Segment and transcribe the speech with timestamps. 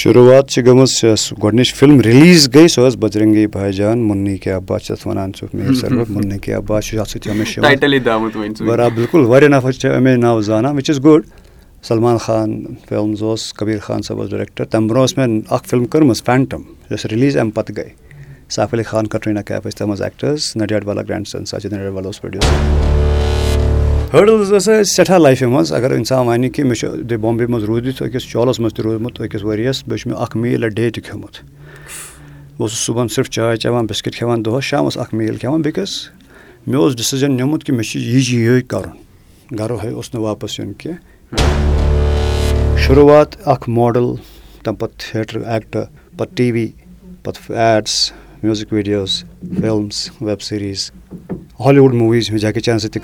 [0.00, 4.60] شُروعات چھِ گٔمٕژ یۄس گۄڈنِچ فِلم رِلیٖز گٔے سۄ ٲس بجرنگی بھاے جان مُنی کیٛاہ
[4.68, 9.50] بہٕ چھِ اَتھ وَنان میر مُنی کیٛاہ بہٕ چھُس اَتھ سۭتۍ ہمیشہِ برابر بِلکُل واریاہ
[9.50, 11.26] نَفر چھِ اَمے ناوٕ زانان which is good
[11.88, 12.50] Salman Khan
[12.88, 16.62] films اوس کبیٖر خان صٲب اوس ڈایریکٹر تَمہِ برونٛہہ ٲس مےٚ اکھ فِلم کٔرمٕژ فینٹم
[16.90, 17.88] یۄس رِلیٖز اَمہِ پَتہٕ گٔے
[18.56, 21.92] ساف علی خان کٹریٖنا کیف ٲسۍ تَتھ منٛز ایٚکٹٲرٕس نڈیٹ والا گرینٛڈ سَن ساجِد نڈیٹ
[21.92, 23.29] والا اوس پرٛوڈیوٗسر
[24.12, 25.72] ہٲڈٕلٕز ٲس اَسہِ سٮ۪ٹھاہ لایفہِ منٛز.
[25.72, 29.44] اگر اِنسان وَنہِ کہِ مےٚ چھُ بامبے منٛز روٗدِتھ أکِس چولَس منٛز تہِ روٗدمُت أکِس
[29.44, 31.34] ؤرِیَس بیٚیہِ چھُ مےٚ اَکھ میٖل اَ ڈے تہِ کھیوٚمُت.
[31.34, 35.90] بہٕ اوسُس صُبحن صرف چاے چٮ۪وان بِسکِٹ کھٮ۪وان دۄہَس شامَس اَکھ میٖل کھٮ۪وان بِکاز
[36.66, 38.94] مےٚ اوس ڈِسِجَن نِمُت کہِ مےٚ چھُ یہِ چھِ یِہوٚے کَرُن.
[39.58, 40.98] گَرٕ ہے اوس نہٕ واپَس یُن کینٛہہ.
[42.86, 44.08] شُروعات اَکھ ماڈَل
[44.64, 45.86] تَمہِ پَتہٕ تھیٹر ایٚکٹہٕ
[46.16, 46.66] پَتہٕ ٹی وی
[47.22, 49.24] پَتہٕ ads music videos
[49.60, 50.90] films web series
[51.78, 53.00] Hollywood movies Jackie Chan سۭتۍ تہِ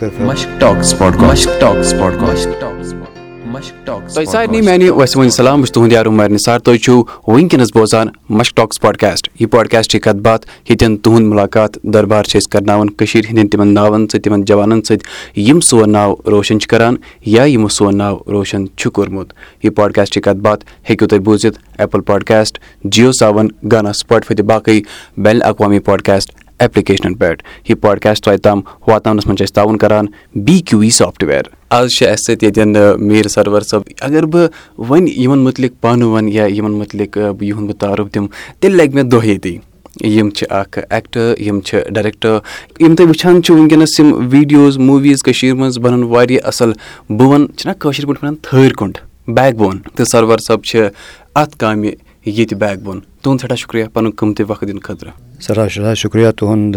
[3.84, 8.08] تۄہہِ سارنٕے میانہِ وسِم سلام بہٕ چھُس تُہُنٛد یار عُمر نِثار تُہۍ چھِو وٕنکیٚنَس بوزان
[8.38, 13.24] مشک ٹاکٕس پاڈکاسٹ یہِ پاڈکاسٹٕچ کَتھ باتھ ییٚتٮ۪ن تُہُنٛد مُلاقات دربار چھِ أسۍ کَرناوان کٔشیٖر
[13.28, 16.96] ہِنٛدٮ۪ن تِمن ناوَن سۭتۍ تِمن جوانن سۭتۍ یِم سون ناو روشَن چھِ کران
[17.26, 22.00] یا یِمو سون ناو روشَن چھُ کوٚرمُت یہِ پاڈکاسٹٕچ کَتھ باتھ ہیٚکِو تُہۍ بوٗزِتھ ایپٕل
[22.00, 24.80] پاڈکاسٹ جِیو ساوَن گانا سُپاٹفاے تہٕ باقٕے
[25.16, 30.06] بین الاقوامی پاڈکاسٹ ایپلِکیشنَن پؠٹھ یہِ پاڈکاسٹ تۄہہِ تام واتناونَس منٛز چھِ أسۍ تعاوُن کَران
[30.34, 31.42] بی کیوٗ وی سافٹوِیَر
[31.78, 36.32] آز چھِ اَسہِ سۭتۍ ییٚتؠن میٖر سرور صٲب اگر بہٕ وۄنۍ یِمَن مُتعلِق پانہٕ وَنہٕ
[36.34, 38.28] یا یِمَن مُتعلِق یِہُنٛد بہٕ تعارُف دِمہٕ
[38.60, 39.56] تیٚلہِ لَگہِ مےٚ دۄہ ییٚتی
[40.04, 42.38] یِم چھِ اَکھ ایٚکٹر یِم چھِ ڈایریکٹر
[42.80, 46.72] یِم تُہۍ وٕچھان چھِو وٕنکیٚنَس یِم ویٖڈیوز موٗویٖز کٔشیٖرِ منٛز بَنان واریاہ اَصٕل
[47.08, 48.98] بہٕ وَنہٕ چھِنہ کٲشِر پٲٹھۍ وَنان تھٲرۍ کُنٛڈ
[49.36, 50.88] بیک بون تہٕ سرور صٲب چھِ
[51.34, 51.90] اَتھ کامہِ
[52.26, 56.76] ییٚتہِ بیک بون تُہُنٛد سٮ۪ٹھاہ شُکریہ پَنُن قۭمتی وقت دِنہٕ خٲطرٕ۔ سٮ۪ٹھاہ سٮ۪ٹھاہ شُکریہ تُہُنٛد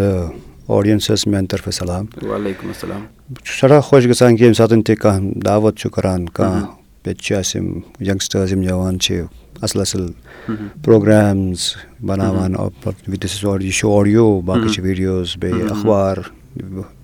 [0.68, 4.96] آڈینسَس میٛانہِ طرفہٕ سلام۔ وعلیکُم السلام۔ بہٕ چھُس سٮ۪ٹھاہ خۄش گژھان کہِ ییٚمہِ ساتہٕ تہِ
[4.96, 6.66] کانٛہہ دعوت چھُ کَران کانٛہہ
[7.06, 9.22] ییٚتہِ چھِ اَسہِ یِم یَنٛگسٹٲرٕز یِم جوان چھِ
[9.62, 10.06] اَصٕل اَصٕل
[10.84, 11.60] پرٛوگرامٕز
[12.06, 12.54] بَناوان
[13.60, 16.16] یہِ چھُ آڈیو باقٕے چھِ ویٖڈیوز بیٚیہِ اَخبار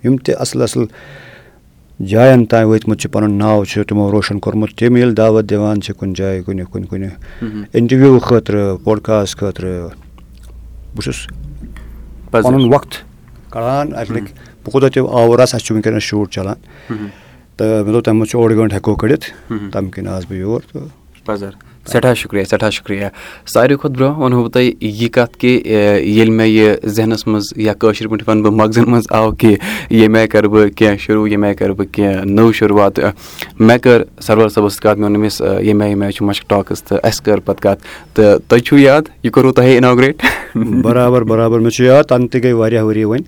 [0.05, 0.85] یِم تہِ اَصٕل اَصٕل
[2.01, 5.95] جایَن تانۍ وٲتۍمُت چھِ پَنُن ناو چھُ تِمو روشَن کوٚرمُت تِم ییٚلہِ دعوت دِوان چھِ
[5.99, 7.09] کُنہِ جایہِ کُنہِ کُنہِ کُنہِ
[7.75, 9.89] اِنٹَروِو خٲطرٕ پوڈکاسٹ خٲطرٕ
[10.95, 11.27] بہٕ چھُس
[12.31, 12.93] پَنُن وقت
[13.53, 14.33] کَڑان اَسہِ لٔگۍ
[14.65, 16.59] بہٕ کوٗتاہ تہِ آوُر آسہٕ اَسہِ چھُ وٕنکیٚنَس شوٗٹ چَلان
[17.57, 19.27] تہٕ مےٚ دوٚپ تَمہِ منٛز چھُ اوٚڑ گٲنٛٹہٕ ہٮ۪کو کٔڑِتھ
[19.73, 20.89] تَمہِ کِنۍ آس بہٕ یور تہٕ
[21.87, 23.07] سٮ۪ٹھاہ شُکریہ سٮ۪ٹھاہ شُکریہ۔
[23.47, 27.73] ساروی کھۄتہٕ برونٛہہ وَنہو بہٕ تۄہہِ یہِ کَتھ کہِ ییٚلہِ مےٚ یہِ ذہنَس منٛز یا
[27.73, 29.57] کٲشِر پٲٹھۍ وَنہٕ بہٕ مغزَن منٛز آو کہِ
[29.91, 33.01] ییٚمہِ آیہِ کَرٕ بہٕ کینٛہہ شروٗع ییٚمہِ آیہِ کَرٕ بہٕ کینٛہہ نٔو شُروعات
[33.61, 36.49] مےٚ کٔر سَروَر صٲبَس سۭتۍ کَتھ مےٚ ووٚن أمِس ییٚمہِ آیہِ ییٚمہِ آیہِ چھُ مَشک
[36.49, 37.83] ٹاکٕس تہٕ اَسہِ کٔر پَتہٕ کَتھ۔
[38.15, 40.23] تہٕ تۄہہِ چھُو یاد؟ یہِ کوٚروٕ تۄہے اِناگریٹ
[40.83, 43.23] برابر برابر مےٚ چھُ یاد تَنہٕ تہِ گٔے واریاہ ؤری وۄنۍ۔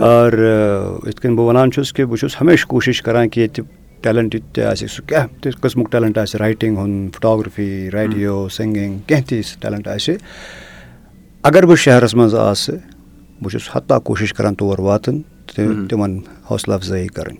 [0.00, 0.32] اور
[1.06, 3.64] یِتھ کٔنۍ بہٕ وَنان چھُس کہِ بہٕ چھُس ہمیشہِ کوٗشِش کَران کہِ ییٚتہِ
[4.02, 9.28] ٹیلَنٹ تہِ آسہِ سُہ کیٛاہ تہِ قٕسمُک ٹیلَنٹ آسہِ رایٹِنٛگ ہُنٛد فوٹوگرافی ریڈیو سِنٛگِنٛگ کینٛہہ
[9.28, 10.16] تہِ یُس ٹیلَنٹ آسہِ
[11.42, 12.78] اگر بہٕ شہرَس منٛز آسہٕ
[13.42, 15.20] بہٕ چھُس حتہ کوٗشِش کَران تور واتُن
[15.54, 16.18] تہٕ تِمَن
[16.50, 17.38] حوصلہٕ اَفضٲیی کَرٕنۍ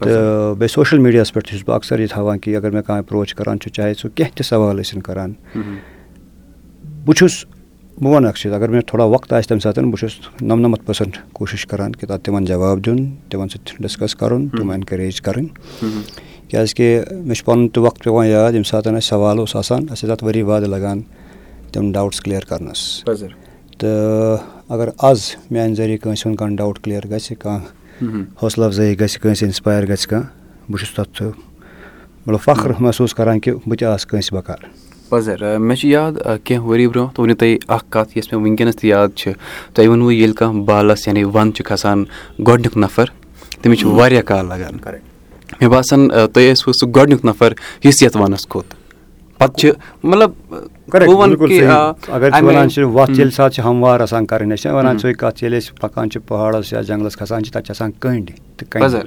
[0.00, 3.02] تہٕ بیٚیہِ سوشَل میٖڈیاہَس پٮ۪ٹھ تہِ چھُس بہٕ اَکثر یہِ تھاوان کہِ اگر مےٚ کانٛہہ
[3.02, 5.32] ایپروچ کَران چھُ چاہے سُہ کینٛہہ تہِ سوال ٲسِنۍ کَران
[7.04, 7.44] بہٕ چھُس
[8.02, 11.16] بہٕ وَنہٕ اَکھ چیٖز اگر مےٚ تھوڑا وقت آسہِ تَمہِ ساتہٕ بہٕ چھُس نَمنَمَتھ پٔرسَنٛٹ
[11.32, 15.48] کوٗشِش کَران کہِ تَتھ تِمَن جواب دیُن تِمَن سۭتۍ ڈِسکَس کَرُن تِم اٮ۪نکَریج کَرٕنۍ
[16.48, 20.08] کیٛازِکہِ مےٚ چھُ پَنُن تہِ وقت پٮ۪وان یاد ییٚمہِ ساتہٕ اَسہِ سوال اوس آسان اَسہِ
[20.08, 21.00] ٲسۍ تَتھ ؤری وادٕ لَگان
[21.72, 23.04] تِم ڈاوُٹٕس کٕلیر کَرنَس
[23.78, 24.38] تہٕ
[24.68, 29.44] اگر آز میٛانہِ ذٔریعہٕ کٲنٛسہِ ہُنٛد کانٛہہ ڈاوُٹ کٕلیر گژھِ کانٛہہ حوصلہٕ اَفضٲیی گژھِ کٲنٛسہِ
[29.46, 31.22] اِنسپایر گژھِ کانٛہہ بہٕ چھُس تَتھ
[32.26, 34.68] مطلب فخر محسوٗس کَران کہِ بہٕ تہِ آسہٕ کٲنٛسہِ بَکار
[35.14, 36.12] پَزر مےٚ چھُ یاد
[36.44, 39.32] کینٛہہ ؤری برونٛہہ ؤنِو تُہۍ اَکھ کَتھ یۄس مےٚ وٕنکیٚنَس تہِ یاد چھِ۔
[39.74, 42.04] تۄہہِ ووٚنوُ ییٚلہِ کانٛہہ بالَس یعنی وَنٛدٕ چھُ کھَسان
[42.46, 43.06] گۄڈنیُک نَفر
[43.62, 44.74] تٔمِس چھُ واریاہ کال لَگان۔
[45.60, 47.52] مےٚ باسان تُہۍ ٲسوٕ سُہ گۄڈنیُک نَفر
[47.84, 48.74] یُس یَتھ وَنَس کھوٚت۔
[49.38, 49.70] پَتہٕ چھِ
[50.02, 50.30] مطلب
[52.08, 55.62] اگر وَنان چھِ وَتھ ییٚلہِ ساتہٕ چھِ ہموار آسان کَرٕنۍ أسۍ وَنان سُے کَتھ ییٚلہِ
[55.62, 59.00] أسۍ پَکان چھِ پہاڑَس یا جنٛگلَس کھَسان چھِ تَتہِ چھِ آسان کٔنٛڈۍ تہٕ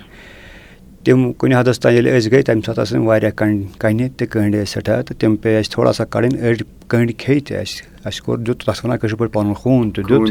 [1.07, 4.61] تِم کُنہِ حدَس تانۍ ییٚلہِ أسۍ گٔے تَمہِ ساتہٕ آسان واریاہ کَنہِ کَنہِ تہِ کٔنٛڈۍ
[4.63, 8.21] ٲسۍ سٮ۪ٹھاہ تہٕ تِم پیٚیہِ اَسہِ تھوڑا سا کَڑٕنۍ أڑۍ کٔنٛڈۍ کھیٚیہِ تہِ اَسہِ اَسہِ
[8.25, 10.21] کوٚر دیُت تَتھ وَنان کٲشِر پٲٹھۍ پَنُن خوٗن تہِ دیُت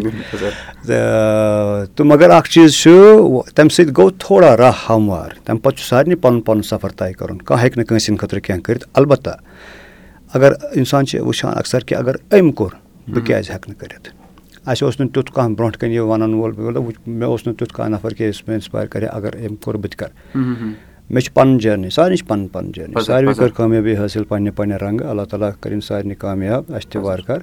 [1.97, 2.91] تہٕ مگر اَکھ چیٖز چھُ
[3.55, 7.39] تَمہِ سۭتۍ گوٚو تھوڑا راہ ہموار تَمہِ پَتہٕ چھُ سارنٕے پَنُن پَنُن سفر طے کَرُن
[7.39, 9.37] کانٛہہ ہیٚکہِ نہٕ کٲنٛسہِ ہِنٛدِ خٲطرٕ کینٛہہ کٔرِتھ اَلبتہ
[10.35, 12.73] اگر اِنسان چھِ وٕچھان اَکثر کہِ اگر أمۍ کوٚر
[13.09, 14.16] بہٕ کیٛازِ ہٮ۪کہٕ نہٕ کٔرِتھ
[14.67, 16.53] اَسہِ اوس نہٕ تیُتھ کانٛہہ برونٛٹھ کَنہِ یہِ وَنَن وول
[17.07, 19.91] مےٚ اوس نہٕ تیُتھ کانٛہہ نَفر کہِ یُس مےٚ اِنسپایر کَرِ اگر أمۍ کوٚر بہٕ
[19.91, 20.11] تہِ کَرٕ
[21.11, 24.83] مےٚ چھِ پَنٕنۍ جٔرنی سارنٕے چھِ پَنٕنۍ پَنٕنۍ جٔرنی ساروٕے کٔر کامیٲبی حٲصِل پنٛنہِ پنٛنہِ
[24.83, 27.43] رنٛگہٕ اللہ تعالیٰ کٔرِنۍ سارنٕے کامیاب اَسہِ تہِ وارٕ کارٕ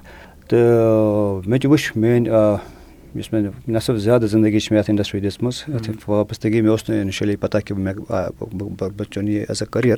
[0.50, 2.58] تہٕ مےٚ تہِ وٕچھ میٛٲنۍ
[3.16, 7.00] یُس مےٚ نٮ۪صٕف زیادٕ زندگی چھِ مےٚ یَتھ اِنڈَسٹِرٛی دِژمٕژ یَتھ وابستگی مےٚ اوس نہٕ
[7.02, 9.98] اِنِشٔلی پَتہ کہِ مےٚ بہٕ چُنہٕ یہِ ایز اےٚ کٔریر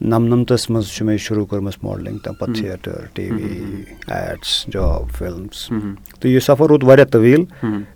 [0.00, 5.64] نَمنَمتَس منٛز چھُ مےٚ شروٗع کٔرمٕژ ماڈلِنٛگ تَمہِ پَتہٕ theatre T V ads job films
[6.20, 7.44] تہٕ یہِ سفر روٗد واریاہ طویٖل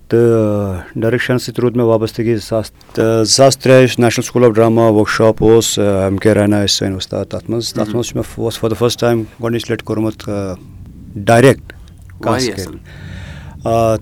[0.08, 4.44] تہٕ ڈایریکشَن سۭتۍ روٗد مےٚ وابستگی زٕ ساس تہٕ زٕ ساس ترٛےٚ یُس national school
[4.44, 8.16] of drama workshop اوس ایم کے رینا ٲسۍ سٲنۍ وۄستاد تَتھ منٛز تَتھ منٛز چھُ
[8.16, 10.28] مےٚ فار د فٔسٹ ٹایم گۄڈنِچ لَٹہِ کوٚرمُت
[11.26, 11.72] ڈایریکٹ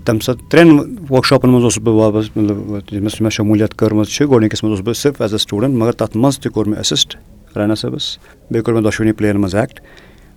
[0.05, 4.29] تَمہِ ساتہٕ ترٛٮ۪ن ؤرٕک شاپَن منٛز اوسُس بہٕ وابسطٕ مطلب ییٚمِس مےٚ شموٗلیت کٔرمٕژ چھِ
[4.29, 7.15] گۄڈنِکِس منٛز اوسُس بہٕ صرف ایز اےٚ سٹوٗڈنٛٹ مگر تَتھ منٛز تہِ کوٚر مےٚ ایٚسِسٹ
[7.57, 9.79] راینا صٲبَس بیٚیہِ کوٚر مےٚ دۄشوٕنی پٕلین منٛز ایٚکٹ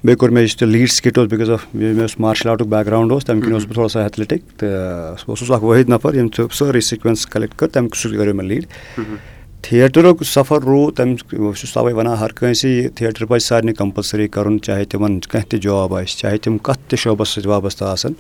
[0.05, 2.87] بیٚیہِ کوٚر مےٚ یُس تہِ لیٖڈ سِکِٹ اوس بِکاز آف مےٚ اوس مارشَل آرٹُک بیک
[2.87, 6.15] گرٛاوُنٛڈ اوس تَمہِ کِنۍ اوسُس بہٕ تھوڑا سا ایتھلیٹِک تہٕ بہٕ اوسُس اَکھ وٲحِد نفر
[6.15, 8.67] ییٚمۍ سٲرٕے سِکوینٕس کَلیکٹ کٔر تَمہِ سۭتۍ کٔرِو مےٚ لیٖڈ
[9.63, 14.29] تھیٹرُک سفر روٗد تَمہِ بہٕ چھُس تَوَے وَنان ہر کٲنٛسہِ یہِ تھیٹر پَزِ سارنٕے کَمپَلسٔری
[14.29, 18.13] کَرُن چاہے تِمَن کانٛہہ تہِ جاب آسہِ چاہے تِم کَتھ تہِ شوبَس سۭتۍ وابسطہٕ آسَن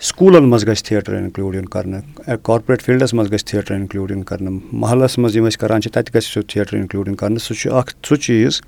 [0.00, 4.60] سکوٗلَن منٛز گژھِ تھیٹر اِنکٕلوٗڈ یُن کَرنہٕ کارپوریٹ فیٖلڈَس منٛز گژھِ تھیٹر اِنکٕلوٗڈ یُن کَرنہٕ
[4.72, 7.72] محلَس منٛز یِم أسۍ کَران چھِ تَتہِ گژھِ سُہ تھیٹر اِنکٕلوٗڈ یُن کَرنہٕ سُہ چھُ
[7.72, 8.60] اَکھ سُہ چیٖز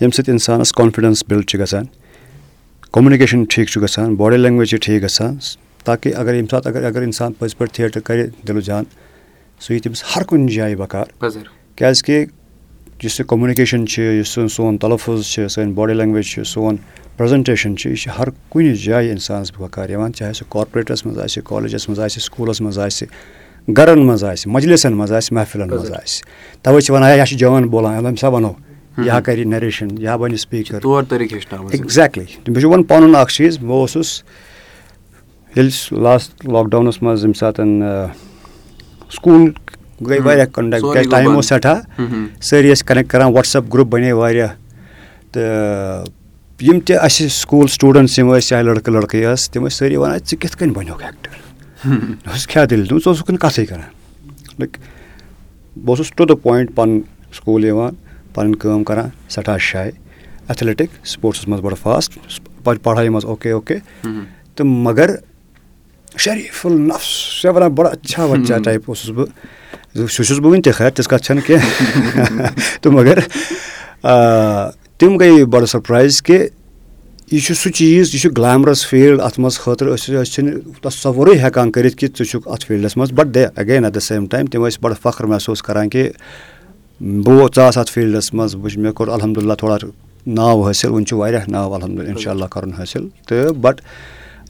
[0.00, 1.84] ییٚمہِ سۭتۍ اِنسانَس کانفِڈَنٕس بِلڈ چھِ گژھان
[2.90, 5.36] کوٚمنِکیشَن ٹھیٖک چھُ گژھان باڈی لینٛگویج چھِ ٹھیٖک گژھان
[5.84, 8.84] تاکہِ اگر ییٚمہِ ساتہٕ اگر اگر اِنسان پٔزۍ پٲٹھۍ تھیٹر کَرِ دِلہٕ جان
[9.60, 11.06] سُہ یی تٔمِس ہر کُنہِ جایہِ بَکار
[11.76, 12.24] کیٛازِکہِ
[13.04, 16.76] یُس یہِ کوٚمنِکیشَن چھِ یُس سون تَلفظ چھِ سٲنۍ باڈی لینٛگویج چھِ سون
[17.22, 21.42] پرٛزَنٹیشَن چھِ یہِ چھِ ہر کُنہِ جایہِ اِنسانَس بَکار یِوان چاہے سُہ کارپوریٹَس منٛز آسہِ
[21.44, 23.08] کالجَس منٛز آسہِ سکوٗلَس منٛز آسہِ
[23.76, 26.22] گَرَن منٛز آسہِ مجلِسَن منٛز آسہِ محفِلَن منٛز آسہِ۔
[26.62, 28.52] تَوَے چھِ وَنان یا چھِ جوان بولان أمۍ سا وَنو
[29.04, 34.22] یا کَرِ نَریشَن یا بَنہِ سپیٖکَر ایٚگزیکٹلی مےٚ چھُ وَنہٕ پَنُن اَکھ چیٖز بہٕ اوسُس
[35.56, 37.66] ییٚلہِ لاسٹ لاکڈاوُنَس منٛز ییٚمہِ ساتہٕ
[39.12, 39.50] سکوٗل
[40.06, 41.80] گٔے واریاہ کَنٹیکٹ ٹایم اوس سٮ۪ٹھاہ۔
[42.40, 44.48] سٲری ٲسۍ کَنیکٹ کَران وَٹسیپ گرُپ بَنے واریاہ۔
[45.32, 46.04] تہٕ
[46.62, 50.18] یِم تہِ اَسہِ سکوٗل سٹوٗڈَنٛٹٕس یِم ٲسۍ چاہے لٔڑکہٕ لٔڑکہٕ ٲسۍ تِم ٲسۍ سٲری وَنان
[50.18, 51.30] ژٕ کِتھ کٔنۍ بَنیوکھ ایٚکٹَر؟
[51.88, 53.90] مےٚ اوس کیٛاہ دٔلیٖل؟ ژٕ اوسُکھ نہٕ کَتھٕے کَران۔
[54.58, 54.76] لایِک
[55.76, 57.00] بہٕ اوسُس ٹُو دَ پویِنٛٹ پَنُن
[57.34, 57.94] سکوٗل یِوان
[58.34, 59.90] پَنٕنۍ کٲم کَران سٮ۪ٹھاہ شاے
[60.48, 62.18] ایتھلیٹِک سپوٹسَس منٛز بَڑٕ فاسٹ
[62.64, 63.76] پَڑھایہِ منٛز اوکے اوکے۔
[64.54, 65.10] تہٕ مگر
[66.18, 69.26] شریٖف النفس چھِ وَنان بَڑٕ اچھا بَچا ٹایپ اوسُس بہٕ۔
[69.94, 72.46] سُہ چھُس بہٕ وٕنہِ تہِ خیر تِژھ کَتھ چھَنہٕ کینٛہہ۔
[72.80, 73.18] تہٕ مگر
[75.02, 76.36] تِم گٔے بَڑٕ سَرپرایز کہِ
[77.30, 81.38] یہِ چھُ سُہ چیٖز یہِ چھُ گٕلیمرَس فیٖلڈ اَتھ منٛز خٲطرٕ أسۍ أسۍ چھِنہٕ تصوُرٕے
[81.38, 84.46] ہٮ۪کان کٔرِتھ کہِ ژٕ چھُکھ اَتھ فیٖلڈَس منٛز but then again at the same time
[84.46, 86.08] تِم ٲسۍ بَڑٕ فخر محسوٗس کَران کہِ
[87.00, 89.76] بہٕ ژٕ آس اَتھ فیٖلڈَس منٛز وٕچھ مےٚ کوٚر الحمدُاللہ تھوڑا
[90.26, 93.80] ناو حٲصِل وٕنہِ چھُ واریاہ ناو الحمدُاللہ اِنشاء اللہ کَرُن حٲصِل تہٕ بَٹ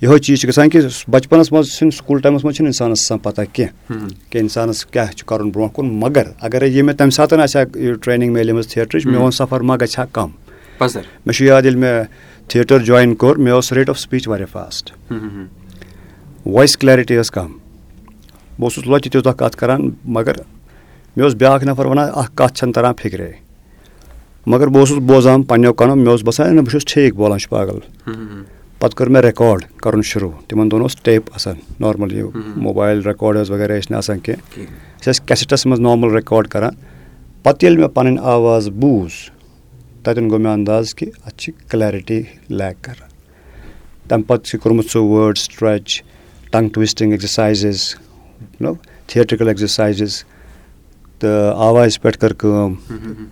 [0.03, 3.43] یِہوے چیٖز چھُ گژھان کہِ بَچپَنَس منٛز چھِنہٕ سکوٗل ٹایمَس منٛز چھِنہٕ اِنسانَس آسان پَتہ
[3.53, 7.61] کینٛہہ کہِ اِنسانَس کیاہ چھُ کَرُن برونٛٹھ کُن مگر اَگرے یہِ مےٚ تَمہِ ساتہٕ آسہِ
[7.61, 10.31] ہا یہِ ٹرٛینِنٛگ میلیمٕژ تھیٹرٕچ میون سفر ما گژھِ ہا کَم
[10.81, 12.05] مےٚ چھُ یاد ییٚلہِ مےٚ
[12.49, 14.93] تھیٹر جویِن کوٚر مےٚ اوس ریٹ آف سٕپیٖچ واریاہ فاسٹ
[16.47, 17.47] وایِس کٕلیرِٹی ٲس کَم.
[17.47, 20.33] بہٕ اوسُس لۄتہِ تیوٗتاہ کَتھ کَران مگر
[21.17, 23.33] مےٚ اوس بیٛاکھ نَفر وَنان اَکھ کَتھ چھَنہٕ تَران فِکرے.
[24.47, 27.51] مگر بہٕ اوسُس بوزان پنٛنیو کَنو مےٚ اوس باسان نہ بہٕ چھُس ٹھیٖک بولان چھُ
[27.51, 27.79] پاگل.
[28.79, 32.23] پَتہٕ کٔر مےٚ رِکاڈ کَرُن شروٗع تِمَن دۄہَن اوس ٹیپ آسان نارمٔلی
[32.57, 34.61] موبایِل رِکاڈٲرٕس وغیرہ ٲسۍ نہٕ آسان کینٛہہ۔
[35.01, 36.75] أسۍ ٲسۍ کیسٹَس منٛز نارمَل رِکاڈ کَران۔
[37.43, 39.13] پَتہٕ ییٚلہِ مےٚ پَنٕنۍ آواز بوٗز
[40.05, 42.21] تَتٮ۪ن گوٚو مےٚ اَنداز کہِ اَتھ چھِ کٕلیرِٹی
[42.59, 43.11] لیک کَران
[44.09, 46.03] تَمہِ پَتہٕ چھِ کوٚرمُت سُہ وٲڈ سٕٹرٛچ
[46.51, 47.95] ٹنٛگ ٹُوِسٹِنٛگ ایٚگزَرسایزِز
[48.61, 48.75] مطلب
[49.09, 50.23] تھیٹرِکَل ایٚگزَرسایزِز
[51.19, 52.75] تہٕ آوازِ پٮ۪ٹھ کٔر کٲم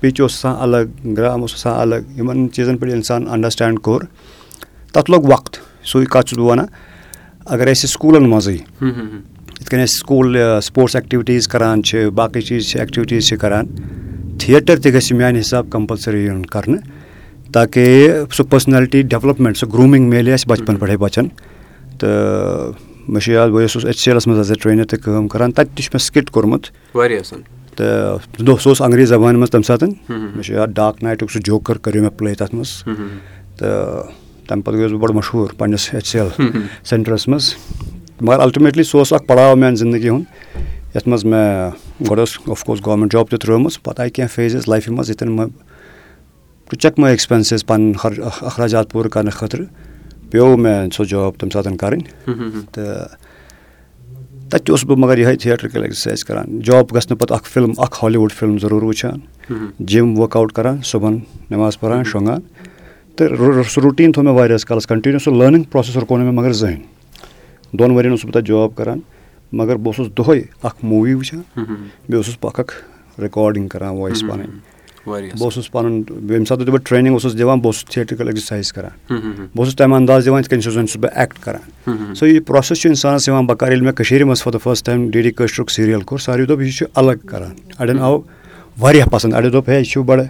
[0.00, 4.04] پِچ اوس آسان الگ گرٛام اوس آسان الگ یِمَن چیٖزَن پٮ۪ٹھ اِنسان اَنڈَرسٕٹینٛڈ کوٚر
[4.92, 5.56] تَتھ لوٚگ وقت
[5.90, 6.66] سُے کَتھ چھُس بہٕ وَنان
[7.44, 12.78] اگر أسۍ سکوٗلَن منٛزٕے یِتھ کٔنۍ أسۍ سکوٗل سپوٹٕس ایٚکٹِوِٹیٖز کَران چھِ باقٕے چیٖز چھِ
[12.78, 13.66] ایٚکٹِوِٹیٖز چھِ کَران
[14.40, 16.80] تھیٹَر تہِ گژھِ میٛانہِ حِساب کَمپَلسٔری یُن کَرنہٕ
[17.52, 21.28] تاکہِ سُہ پٔرسٕنیلٹی ڈیولَپمٮ۪نٛٹ سُہ گرٛوٗمِنٛگ میلہِ اَسہِ بَچپَن پٮ۪ٹھَے بَچَن
[21.98, 22.72] تہٕ
[23.08, 25.76] مےٚ چھُ یاد بہٕ اوسُس ایچ سی ایلَس منٛز آسان ٹرٛینَر تہِ کٲم کَران تَتہِ
[25.76, 27.40] تہِ چھُ مےٚ سِکِٹ کوٚرمُت واریاہ اَصٕل
[27.76, 31.40] تہٕ دۄہ سُہ اوس انٛگریٖز زَبانہِ منٛز تَمہِ ساتہٕ مےٚ چھُ یاد ڈاک نایٹُک سُہ
[31.44, 32.72] جوکَر کٔرِو مےٚ پٕلے تَتھ منٛز
[33.58, 34.04] تہٕ
[34.48, 36.28] تَمہِ پَتہٕ گٔیوس بہٕ بَڑٕ مشہوٗر پنٛنِس ایچ سی ایل
[36.84, 37.54] سٮ۪نٹرَس منٛز
[38.20, 41.70] مگر الٹٕمیٹلی سُہ اوس اَکھ پَڑاو میٛانہِ زندگی ہُنٛد یَتھ منٛز مےٚ
[42.10, 45.46] گۄڈٕ ٲس آفکورس گورمٮ۪نٛٹ جاب تہِ ترٛٲومٕژ پَتہٕ آیہِ کینٛہہ فیزِز لایفہِ منٛز ییٚتٮ۪ن مےٚ
[46.68, 49.66] ٹُو چَک ماے ایٚکٕسپٮ۪نسِز پَنٕنۍ اخراجات پوٗرٕ کَرنہٕ خٲطرٕ
[50.30, 52.04] پیوٚو مےٚ سۄ جاب تَمہِ ساتہٕ کَرٕنۍ
[52.72, 53.06] تہٕ
[54.50, 57.98] تَتہِ تہِ اوسُس بہٕ مگر یِہوٚے تھیٹرِکَل ایٚکزَرسایز کَران جاب گژھنہٕ پَتہٕ اَکھ فِلم اَکھ
[58.02, 59.20] ہالی وُڈ فِلم ضروٗر وٕچھان
[59.78, 61.18] جِم ؤرٕک آوُٹ کَران صُبحن
[61.50, 62.40] نٮ۪ماز پَران شۄنٛگان
[63.16, 66.52] تہٕ سُہ روٗٹیٖن تھوٚو مےٚ واریاہَس کالَس کَنٹِنیوٗ سُہ لٔرنِنٛگ پرٛوسیس رُکو نہٕ مےٚ مگر
[66.52, 69.00] زٕہٕنۍ دۄن ؤرۍ یَن اوسُس بہٕ تَتہِ جاب کَران
[69.52, 74.20] مگر بہٕ اوسُس دۄہَے اَکھ موٗوی وٕچھان بیٚیہِ اوسُس بہٕ اَکھ اَکھ رِکاڈِنٛگ کَران وایِس
[74.20, 74.46] پَنٕنۍ
[75.06, 79.16] بہٕ اوسُس پَنُن ییٚمہِ ساتہٕ تہِ بہٕ ٹرٛینِنٛگ اوسُس دِوان بہٕ اوسُس تھیٹرِکَل ایٚکزَرسایز کَران۔
[79.36, 82.40] بہٕ اوسُس تَمہِ اَنداز دِوان یِتھ کٔنۍ چھُس زَن چھُس بہٕ ایٚکٹ کَران۔ سو یہِ
[82.46, 85.30] پرٛوسیس چھُ اِنسانَس یِوان بَکار ییٚلہِ مےٚ کٔشیٖرِ منٛز for the first time D D
[85.30, 88.18] کٲشرُک serial کوٚر ساروی دوٚپ یہِ چھُ الگ کَران۔ اَڑٮ۪ن آو
[88.80, 90.24] واریاہ پَسنٛد۔ اَڑیو دوٚپ ہے یہِ چھُ بَڑٕ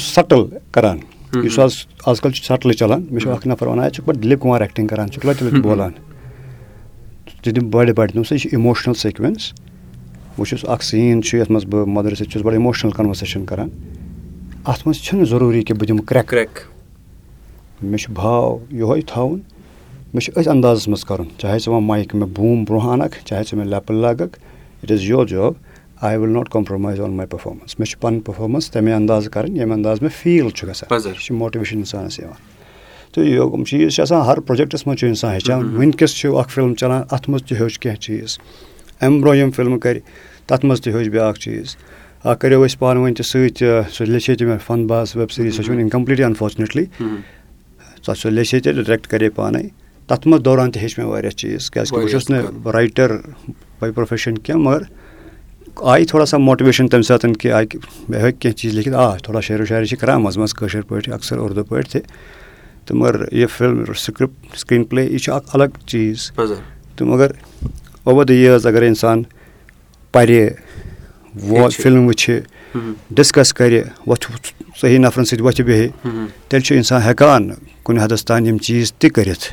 [0.00, 0.98] سَٹٕل کَران۔
[1.44, 1.72] یُس حظ
[2.06, 4.60] آز کَل چھُ سَٹلٕے چَلان۔ مےٚ چھُ اَکھ نَفر وَنان اَتہِ چھُکھ پَتہٕ دِلیٖپ کُمار
[4.60, 5.92] ایٚکٹِنٛگ کَران ژٕ چھُکھ لَٹہِ لَٹہِ بولان
[7.46, 9.52] ژٕ دِ بَڑِ بَڑِ دوٚپمَس یہِ چھِ اِموشنَل سیٖکوٮ۪نٕس
[10.36, 13.68] بہٕ چھُس اَکھ سیٖن چھُ یَتھ منٛز بہٕ مَدرٕ سۭتۍ چھُس بَڑٕ اِموشنَل کَنوَرسیشَن کَران
[14.64, 16.58] اَتھ منٛز چھُنہٕ ضروٗری کہِ بہٕ دِمہٕ کرٛٮ۪ک کرٛٮ۪ک
[17.82, 19.38] مےٚ چھُ بھاو یِہوے تھاوُن
[20.14, 23.42] مےٚ چھُ أتھۍ اَندازَس منٛز کَرُن چاہے ژٕ وَن مایِک مےٚ بوٗم برونٛہہ اَنَکھ چاہے
[23.44, 24.38] ژٕ مےٚ لٮ۪پہٕ لاگَکھ
[24.82, 25.52] it is your job
[26.06, 29.72] I will not compromise on my performance مےٚ چھِ پَنٕنۍ پٔرفارمَنس تَمے اَندازٕ کَرٕنۍ ییٚمہِ
[29.72, 32.55] اَندازٕ مےٚ فیٖل چھُ گژھان یہِ چھِ ماٹِویشَن اِنسانَس یِوان
[33.16, 36.74] تہٕ یِم چیٖز چھِ آسان ہر پروجَکٹَس منٛز چھُ اِنسان ہیٚچھان وٕنکیٚس چھُ اَکھ فِلم
[36.74, 38.38] چَلان اَتھ منٛز تہِ ہیوٚچھ کینٛہہ چیٖز۔
[39.00, 39.98] اَمہِ برونٛہہ یِم فِلمہٕ کَرِ
[40.46, 41.76] تَتھ منٛز تہِ ہیوٚچھ بیٛاکھ چیٖز۔
[42.24, 45.56] اَکھ کَریو أسۍ پانہٕ ؤنۍ تہِ سۭتۍ سُہ لیٚچھے تہِ مےٚ فَن باس ویب سیٖریٖز
[45.56, 46.84] سۄ چھِ وٕنہِ اِنکَمپٕلیٖٹلی اَنفارچُنیٹلی
[48.04, 49.62] تَتھ سُہ لیٚچھے تہِ ڈِرٮ۪کٹ کَرے پانَے۔
[50.06, 53.16] تَتھ منٛز دوران تہِ ہیٚچھ مےٚ واریاہ چیٖز کیٛازِکہِ بہٕ چھُس نہٕ رایٹَر
[53.80, 54.82] باے پرٛوفیشَن کینٛہہ مگر
[55.76, 57.66] آیہِ تھوڑا سا ماٹِویشَن تَمہِ ساتہٕ کہِ آیہِ
[58.08, 60.82] مےٚ ہیٚکہِ کینٛہہ چیٖز لیکھِتھ۔ آ تھوڑا شعر و شاعری چھِ کَران منٛزٕ منٛزٕ کٲشِر
[60.82, 62.00] پٲٹھۍ اَکثر اُردو پٲٹھۍ تہِ
[62.86, 66.30] تہٕ مگر یہِ فِلم سِکرِپٹ سِکریٖن پٕلے یہِ چھُ اَکھ الگ چیٖز۔
[66.96, 67.30] تہٕ مگر
[68.04, 69.22] اوٚوَر دَ یِیٲرٕز اگر اِنسان
[70.12, 70.48] پَرِ
[71.82, 72.40] فِلم وٕچھِ
[73.10, 74.26] ڈِسکَس کَرِ وۄتھِ
[74.80, 75.88] صحیح نَفرَن سۭتۍ وۄتھِ بیٚہہِ
[76.48, 77.50] تیٚلہِ چھُ اِنسان ہٮ۪کان
[77.82, 79.44] کُنہِ حَدَس تانۍ یِم چیٖز تہِ کٔرِتھ۔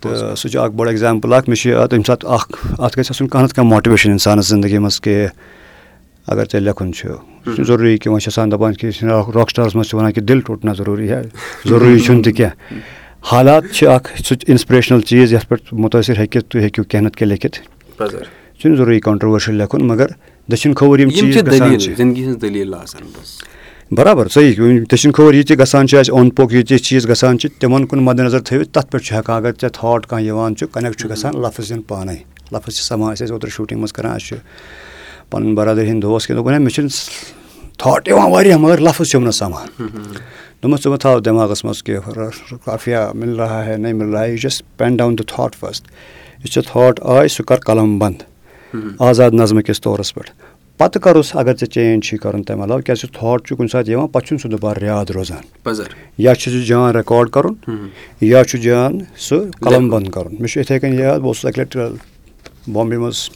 [0.00, 3.28] تہٕ سُہ چھُ اَکھ بوٚڑ اٮ۪گزامپٕل اَکھ مےٚ چھُ تَمہِ ساتہٕ اَکھ اَتھ گژھِ آسُن
[3.28, 5.26] کانٛہہ نَتہٕ کانٛہہ ماٹِویشَن اِنسانَس زِندگی منٛز کہِ
[6.26, 8.90] اگر ژےٚ لیکھُن چھُ یہِ چھُ ضروٗری کہِ وۄنۍ چھِ آسان دَپان کہِ
[9.34, 11.22] راک سٹارَس منٛز چھِ وَنان کہِ دِل ٹوٚٹ ضروٗری ہے۔
[11.68, 12.78] ضروٗری چھُنہٕ تہِ کینٛہہ
[13.32, 17.32] حالات چھِ اَکھ سُہ اِنسپریشنَل چیٖز یَتھ پٮ۪ٹھ مُتٲثر ہیٚکہِ تُہۍ ہیٚکِو کینٛہہ نَتہٕ کینٛہہ
[17.32, 17.58] لیکھِتھ
[18.60, 20.06] چھُنہٕ ضروٗری کانٹرٛؤرشَل لیکھُن مگر
[20.52, 21.36] دٔچھِنۍ کھووُر یِم چیٖز
[23.90, 24.52] برابر صحیح۔
[24.90, 27.86] دٔچھِنۍ کھووُر یہِ تہِ گژھان چھِ اَسہِ اوٚنٛد پوٚک یہِ تہِ چیٖز گژھان چھِ تِمَن
[27.86, 31.10] کُن مَدِنظر تھٲوِتھ تَتھ پٮ۪ٹھ چھُ ہٮ۪کان اگر ژےٚ تھاٹ کانٛہہ یِوان چھُ کَنٮ۪کٹ چھُ
[31.10, 32.16] گژھان لفظ یِن پانَے۔
[32.52, 34.36] لفظ چھِ سَمان أسۍ ٲسۍ اوترٕ شوٗٹِنٛگ منٛز کَران اَسہِ چھُ
[35.34, 39.22] پَنُن بَرادٔری ہِنٛدۍ دوس کینٛہہ دوٚپُن ہے مےٚ چھِنہٕ تھاٹ یِوان واریاہ مگر لفظ چھُم
[39.24, 39.66] نہٕ سَمان
[40.62, 41.96] دوٚپمَس ژٕ مہ تھاو دٮ۪ماغَس منٛز کہِ
[42.64, 45.86] کافیا مِل رہا ہے نہ مِل رہا ہے یہِ just pen down the thought first
[46.44, 48.22] یُس ژےٚ تھاٹ آے سُہ کَر قلم بنٛد
[49.08, 50.30] آزاد نظمہٕ کِس طورَس پٮ۪ٹھ
[50.78, 53.90] پَتہٕ کَرُس اگر ژےٚ چینٛج چھی کَرُن تَمہِ علاوٕ کیٛازِ سُہ تھاٹ چھُ کُنہِ ساتہٕ
[53.90, 55.42] یِوان پَتہٕ چھُنہٕ سُہ دُبارٕ یاد روزان
[56.24, 57.54] یا چھُ سُہ جان رِکاڈ کَرُن
[58.20, 61.58] یا چھُ جان سُہ قلم بنٛد کَرُن مےٚ چھُ یِتھَے کٔنۍ یاد بہٕ اوسُس اَکہِ
[61.60, 63.28] لَٹہِ بامبے منٛز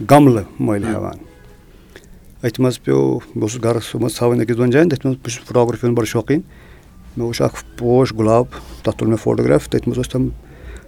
[0.00, 1.18] گملہٕ مٔلۍ ہٮ۪وان
[2.44, 5.46] أتھۍ منٛز پیوٚو بہٕ اوسُس گَرَس منٛز تھاوٕنۍ أکِس دۄن جایَن تٔتھۍ منٛز بہٕ چھُس
[5.46, 6.40] فوٹوگرافی ہُنٛد بَڑٕ شوقیٖن
[7.16, 8.44] مےٚ وٕچھ اَکھ پوش گُلاب
[8.82, 10.28] تَتھ تُل مےٚ فوٹوگراف تٔتھۍ منٛز ٲسۍ تِم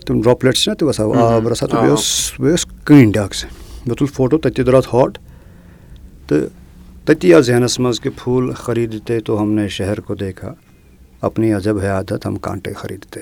[0.07, 3.49] تِم ڈرٛاپلیٹٕس چھِنہ تِم وَسان آب رَسان تہٕ بیٚیہِ اوس بیٚیہِ ٲس کٔنٛڈۍ اَکھ زٕ
[3.87, 5.19] مےٚ تُل فوٹو تَتہِ درٛاو ہاٹ
[6.29, 6.49] تہٕ
[7.05, 10.55] تٔتی آو ذہنَس منٛز کہِ پھوٗل خریٖدتے تو ہم نے شہر کو دیکھا
[11.23, 13.21] اَپنی عزب ہے عادت ہم کانٛٹے خریٖدتے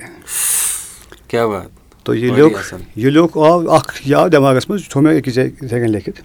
[2.03, 5.33] تہٕ یہِ لیوٚکھ یہِ لیوٚکھ آو اَکھ یہِ آو دٮ۪ماغَس منٛز یہِ تھوٚو مےٚ أکِس
[5.33, 6.21] جایہِ یِتھَے کٔنۍ لیکھِتھ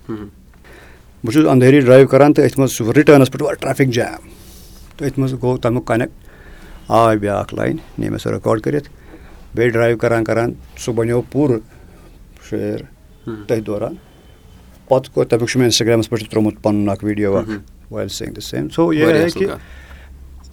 [1.25, 4.28] بہٕ چھُس اَندھیری ڈرٛایو کَران تہٕ أتھۍ منٛز چھُس رِٹٲرنَس پٮ۪ٹھ واریاہ ٹرٛیفِک جیم
[4.97, 8.88] تہٕ أتھۍ منٛز گوٚو تَمیُک کَنٮ۪کٹ آے بیٛاکھ لاین نی مےٚ سۄ رِکاڈ کٔرِتھ
[9.54, 10.52] بیٚیہِ ڈرٛایو کَران کَران
[10.85, 11.59] سُہ بَنیو پوٗرٕ
[12.50, 12.78] شعر
[13.25, 13.95] تٔتھۍ دوران
[14.88, 17.50] پَتہٕ کوٚر تَمیُک چھُ مےٚ اِنسٹاگرٛامَس پٮ۪ٹھ تہِ پَنُن اَکھ ویٖڈیو اَکھ
[17.90, 19.49] while sing the same so یہِ کہِ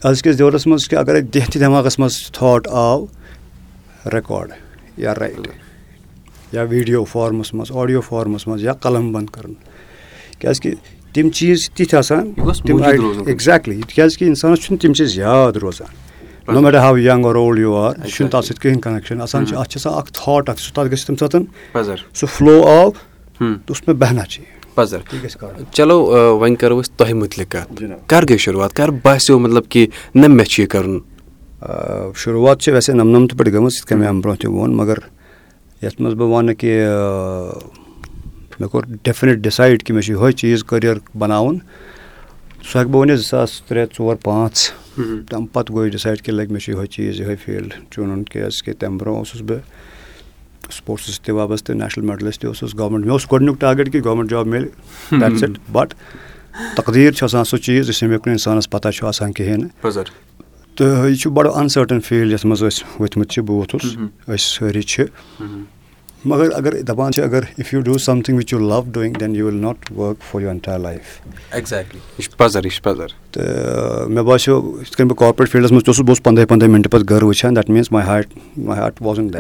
[0.04, 3.06] أزکِس دورَس منٛز کہِ اَگرَے دِتھ تہِ دٮ۪ماغَس منٛز تھاٹ آو
[4.14, 4.52] رِکاڈ
[4.98, 5.48] یا رایٹ.
[6.54, 9.54] یا ویٖڈیو فارمَس منٛز آڈیو فارمَس منٛز یا قلم بنٛد کَرُن.
[10.40, 10.74] کیٛازِکہِ
[11.14, 15.96] تِم چیٖز چھِ تِتھۍ آسان ایٚگزیکٹلی کیٛازِکہِ اِنسانَس چھُنہٕ تِم چیٖز یاد روزان.
[16.54, 19.46] No matter how young or old you are یہِ چھُنہٕ تَتھ سۭتۍ کٕہٕنۍ کَنیکشَن آسان
[19.46, 22.92] چھِ اَتھ چھِ آسان اَکھ تھاٹ اَکھ سُہ تَتھ گژھِ تَمہِ ساتہٕ سُہ فٕلو آو
[22.92, 24.24] تہٕ مےٚ بہنا
[25.72, 26.00] چلو
[26.40, 30.46] وۄنۍ کَرو أسۍ تۄہہِ مُتعلِق کَتھ کَر گٔے شُروعات کَر باسیٚو مطلب کہِ نہ مےٚ
[30.46, 31.00] چھُ یہِ کَرُن
[31.62, 34.98] شُروعات چھِ ویسے نَمنَمتہٕ پٮ۪ٹھ گٔمٕژ یِتھ کٔنۍ مےٚ اَمہِ برونٛہہ تہِ ووٚن مگر
[35.82, 36.72] یَتھ منٛز بہٕ وَنہٕ کہِ
[38.60, 43.20] مےٚ کوٚر ڈیفِنِٹ ڈِسایڈ کہِ مےٚ چھُ یِہوے چیٖز کٔریر بَناوُن سُہ ہٮ۪کہٕ بہٕ ؤنِتھ
[43.20, 44.72] زٕ ساس ترٛےٚ ژور پانٛژھ
[45.30, 49.00] تَمہِ پَتہٕ گوٚو ڈِسایڈ کہِ لَگہِ مےٚ چھُ یِہوے چیٖز یِہوے فیٖلڈ چُنُن کیازِ تَمہِ
[49.00, 53.92] برونٛہہ اوسُس بہٕ سپوٹسَس تہِ وابستہٕ نیشنَل میڈلِسٹ تہِ اوسُس گورمٮ۪نٛٹ مےٚ اوس گۄڈٕنیُک ٹارگیٹ
[53.92, 54.70] کہِ گورمٮ۪نٛٹ جاب میلہِ
[55.44, 55.94] اِٹ بَٹ
[56.76, 60.04] تقدیٖر چھِ آسان سُہ چیٖز یُس ییٚمیُک نہٕ اِنسانَس پَتہ چھُ آسان کِہیٖنۍ نہٕ
[60.76, 63.86] تہٕ یہِ چھُ بَڑٕ اَنسٲٹٕن فیٖلڈ یَتھ منٛز أسۍ ؤتھمٕتۍ چھِ بہٕ ووٚتھُس
[64.28, 65.04] أسۍ سٲری چھِ
[66.26, 69.48] مگر اگر دَپان چھِ اگر if you do something which you love doing then you
[69.48, 71.20] will not work for your entire life
[73.32, 76.72] تہٕ مےٚ باسیٚو یِتھ کٔنۍ بہٕ کاپریٹ فیٖلڈَس منٛز تہِ اوسُس بہٕ اوسُس پنٛداہہِ پنٛداہہِ
[76.72, 78.26] مِنٹہٕ پَتہٕ گَرٕ وٕچھان that means my heart
[78.58, 79.36] my heart was بہٕ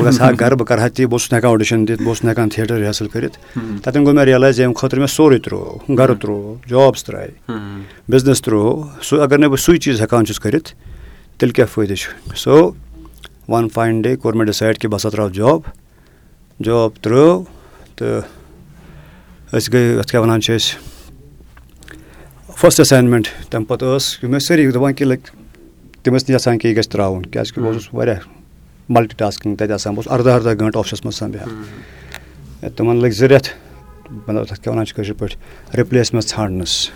[0.00, 2.24] گژھٕ ہا گَرٕ بہٕ کَرٕ ہا تہِ بہٕ اوسُس نہٕ ہٮ۪کان آڈِشَن دِتھ بہٕ اوسُس
[2.24, 3.38] نہٕ ہٮ۪کان تھیٹَر رِہرسَل کٔرِتھ
[3.82, 7.30] تَتٮ۪ن گوٚو مےٚ رِیَلایز ییٚمہِ خٲطرٕ مےٚ سورُے ترٛوو گَرٕ ترٛوو جابٕس ترٛایہِ
[8.08, 10.68] بِزنِس ترٛوو سُہ اگر نہٕ بہٕ سُے چیٖز ہٮ۪کان چھُس کٔرِتھ
[11.38, 12.70] تیٚلہِ کیٛاہ فٲیدٕ چھُ سو
[13.48, 15.60] وَن فاین ڈے کوٚر مےٚ ڈِسایڈ کہِ بہٕ ہسا ترٛاو جاب
[16.64, 17.42] جاب ترٛٲو
[17.96, 18.22] تہٕ
[19.56, 20.76] أسۍ گٔے یَتھ کیٛاہ وَنان چھِ أسۍ
[22.58, 25.20] فٔسٹ اٮ۪ساینمٮ۪نٛٹ تَمہِ پَتہٕ ٲس یِم ٲسۍ سٲری دَپان کہِ لایک
[26.02, 28.20] تِم ٲسۍ نہٕ یَژھان کہِ یہِ گژھِ ترٛاوُن کیٛازِکہِ بہٕ اوسُس واریاہ
[28.88, 33.14] مَلٹی ٹاسکِنٛگ تَتہِ آسان بہٕ اوسُس اَرداہ اَرداہ گٲنٛٹہٕ آفسَس منٛز آسان بیٚہوان تِمَن لٔگۍ
[33.18, 33.48] زٕ رٮ۪تھ
[34.26, 35.36] مطلب تَتھ کیٛاہ وَنان چھِ کٲشِر پٲٹھۍ
[35.78, 36.90] رِپلیسمٮ۪نٛٹ ژھانٛڈنَس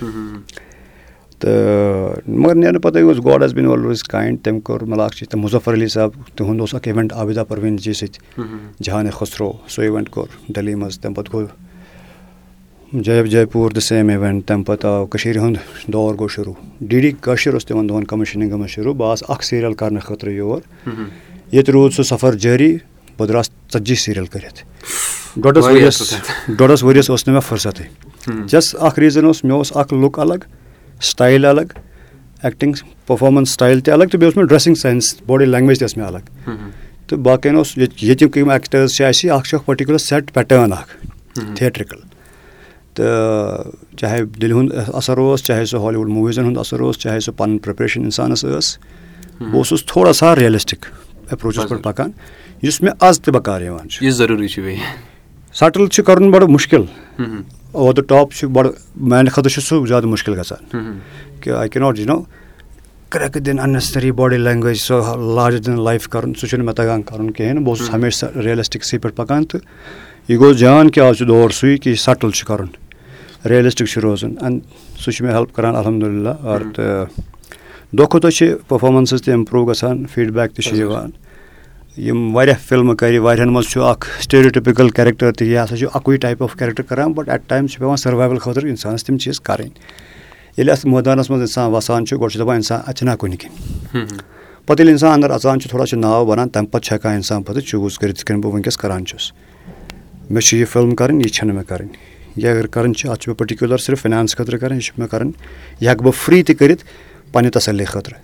[1.40, 5.34] تہٕ مگر نیرنہٕ پَتَے اوس God has been always kind تٔمۍ کوٚر مطلب اَکھ چیٖز
[5.34, 8.18] مُظفر علی صٲب تِہُنٛد اوس اَکھ اِوٮ۪نٛٹ عابِدا پرویٖن جی سۭتۍ
[8.82, 11.46] جہانِ خسرو سُہ اِوٮ۪نٛٹ کوٚر ڈہلی منٛز تَمہِ پَتہٕ گوٚو
[12.92, 15.56] جے جے پوٗر دَ سیم اِوٮ۪نٛٹ تَمہِ پَتہٕ آو کٔشیٖرِ ہُنٛد
[15.92, 19.44] دور گوٚو شروٗع۔ ڈی ڈی کٲشِر اوس تِمَن دۄہَن کٔمِشنِنٛگ گٔمٕژ شروٗع بہٕ آس اَکھ
[19.44, 20.60] سیٖریَل کَرنہٕ خٲطرٕ یور۔
[21.52, 22.76] ییٚتہِ روٗد سُہ سفر جٲری
[23.18, 24.64] بہٕ درٛاس ژَتجی سیٖریَل کٔرِتھ۔
[25.36, 26.14] ڈۄڈَس ؤرِیَس
[26.48, 27.84] ڈۄڈَس ؤرِیَس اوس نہٕ مےٚ فُرستٕے
[28.46, 30.38] جَسٹ اَکھ ریٖزَن اوس مےٚ اوس اَکھ لُک الگ
[31.00, 31.72] سٹایِل الگ
[32.42, 32.72] ایٚکٹِنٛگ
[33.06, 36.06] پٔرفارمَنس سٹایِل تہِ الگ تہٕ بیٚیہِ اوس مےٚ ڈرٛٮ۪سِنٛگ سٮ۪نٕس باڈی لینٛگویج تہِ ٲس مےٚ
[36.06, 36.48] الگ
[37.06, 40.72] تہٕ باقٕیَن اوس ییٚتہِ ییٚتیُک یِم ایٚکٹٲرٕس چھِ اَسہِ اَکھ چھُ اکھ پٔٹِکیوٗلَر سٮ۪ٹ پیٹٲرٕن
[40.72, 40.96] اَکھ
[41.56, 41.98] تھیٹرِکَل
[42.94, 47.20] تہٕ چاہے دِلہِ ہُنٛد اَثر اوس چاہے سُہ ہالی وُڈ موٗویٖزَن ہُنٛد اَثر اوس چاہے
[47.20, 48.76] سُہ پَنٕنۍ پرٛٮ۪پریشَن اِنسانَس ٲس
[49.40, 50.86] بہٕ اوسُس تھوڑا سا رِیَلِسٹِک
[51.30, 52.10] ایپروچَس پٮ۪ٹھ پَکان
[52.62, 54.82] یُس مےٚ آز تہِ بَکار یِوان چھُ ضروٗری چھُ بیٚیہِ
[55.54, 56.82] سَٹٕل چھُ کَرُن بَڑٕ مُشکِل
[57.72, 60.98] او دَ ٹاپ چھُ بَڑٕ میٛانہِ خٲطرٕ چھُ سُہ زیادٕ مُشکِل گژھان
[61.40, 62.20] کہِ I cannot you know
[63.10, 67.30] کرٛٮ۪کہٕ دِنۍ اَننیسری باڈی لینٛگویج سۄ لارجَر دِن لایف کَرُن سُہ چھُنہٕ مےٚ تَگان کَرُن
[67.30, 69.60] کِہیٖنۍ نہٕ بہٕ اوسُس ہمیشہِ رِیَلِسٹِکسٕے پٮ۪ٹھ پَکان تہٕ
[70.28, 72.68] یہِ گوٚو جان کہِ آز چھُ دور سُے کہِ یہِ سَٹٕل چھُ کَرُن
[73.48, 74.34] رِیَلِسٹِک چھُ روزُن
[75.02, 77.06] سُہ چھُ مےٚ ہیٚلٕپ کَران الحمدُاللہ اور تہٕ
[77.96, 81.10] دۄہ کھۄتہٕ دۄہ چھِ پٔرفارمَنسٕز تہِ اِمپرٛوٗ گژھان فیٖڈبیک تہِ چھِ یِوان
[81.98, 86.16] یِم واریاہ فِلمہٕ کَرِ واریاہَن منٛز چھُ اَکھ سٹیریوٹِپِکَل کیریکٹَر تہِ یہِ ہَسا چھُ اَکُے
[86.16, 89.68] ٹایپ آف کیریکٹَر کَران بَٹ ایٹ ٹایمٕز چھِ پٮ۪وان سٔروایوَل خٲطرٕ اِنسانَس تِم چیٖز کَرٕنۍ۔
[90.58, 93.52] ییٚلہِ اَتھ مٲدانَس منٛز اِنسان وَسان چھُ گۄڈٕ چھُ دَپان اِنسان اَتہِ چھِنہ کُنہِ کِنۍ
[94.66, 97.42] پَتہٕ ییٚلہِ اِنسان اَنٛدر اَژان چھُ تھوڑا چھُ ناو بَنان تَمہِ پَتہٕ چھُ ہٮ۪کان اِنسان
[97.42, 99.32] پَتہٕ چوٗز کٔرِتھ یِتھ کٔنۍ بہٕ وٕنکیٚس کَران چھُس۔
[100.30, 101.92] مےٚ چھِ یہِ فِلم کَرٕنۍ یہِ چھَنہٕ مےٚ کَرٕنۍ۔
[102.36, 105.08] یہِ اگر کَرٕنۍ چھِ اَتھ چھُ مےٚ پٔٹِکیوٗلَر صرف فِنانٕس خٲطرٕ کَرٕنۍ یہِ چھِ مےٚ
[105.08, 105.32] کَرٕنۍ۔
[105.80, 106.84] یہِ ہٮ۪کہٕ بہٕ فِرٛی تہِ کٔرِتھ
[107.32, 108.18] پنٛنہِ تَسَلی خٲطرٕ۔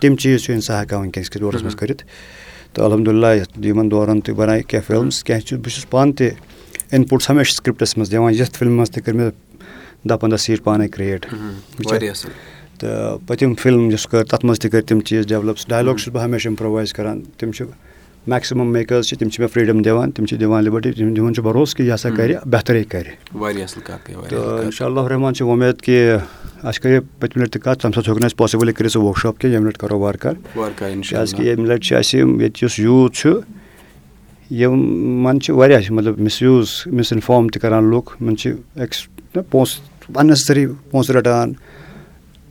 [0.00, 2.02] تِم چیٖز چھُ اِنسان ہٮ۪کان وٕنکیٚنَس کِس دورَس منٛز کٔرِتھ
[2.76, 3.26] تہٕ الحمدُاللہ
[3.64, 6.30] یِمَن دورَن تہِ بَنایہِ کینٛہہ فِلمٕز کینٛہہ چھُس بہٕ چھُس پانہٕ تہِ
[6.92, 9.30] اِنپُٹٕس ہمیشہِ سِکرِپٹَس منٛز دِوان یَتھ فِلمہِ منٛز تہِ کٔر مےٚ
[10.08, 11.26] دَہ پنٛداہ سیٖٹ پانَے کِرٛییٹ
[12.78, 16.24] تہٕ پٔتِم فِلم یُس کٔر تَتھ منٛز تہِ کٔرۍ تِم چیٖز ڈیولَپ ڈایلاگ چھُس بہٕ
[16.24, 17.64] ہمیشہِ اِمپرٛووایز کَران تِم چھِ
[18.26, 21.42] میکسِمَم میکٲرٕس چھِ تِم چھِ مےٚ فرٛیٖڈَم دِوان تِم چھِ دِوان لِبٔرٹی تِم دِوان چھِ
[21.42, 23.06] بروسہٕ کہِ یہِ ہَسا کَرِ بہترٕے کَرِ
[24.28, 26.16] تہٕ اِنشاء اللہ رحمان چھِ وۄمید کہِ
[26.62, 29.18] اَسہِ کَرے پٔتمہِ لَٹہِ تہِ کَتھ تَمہِ ساتہٕ ہیوٚک نہٕ اَسہِ پاسِبٕلٕے کٔرِتھ سُہ ؤرٕک
[29.22, 30.36] شاپ کینٛہہ ییٚمہِ لَٹہِ کَرو وارٕ کارٕ
[30.78, 33.38] کیٛازِکہِ ییٚمہِ لَٹہِ چھِ اَسہِ یِم ییٚتہِ یُس یوٗتھ چھُ
[34.50, 39.06] یِمَن چھِ واریاہ مطلب مِس یوٗز مِس اِنفارم تہِ کَران لُکھ یِمَن چھِ ایٚکٕس
[39.50, 41.52] پونٛسہٕ اَننیسری پونٛسہٕ رَٹان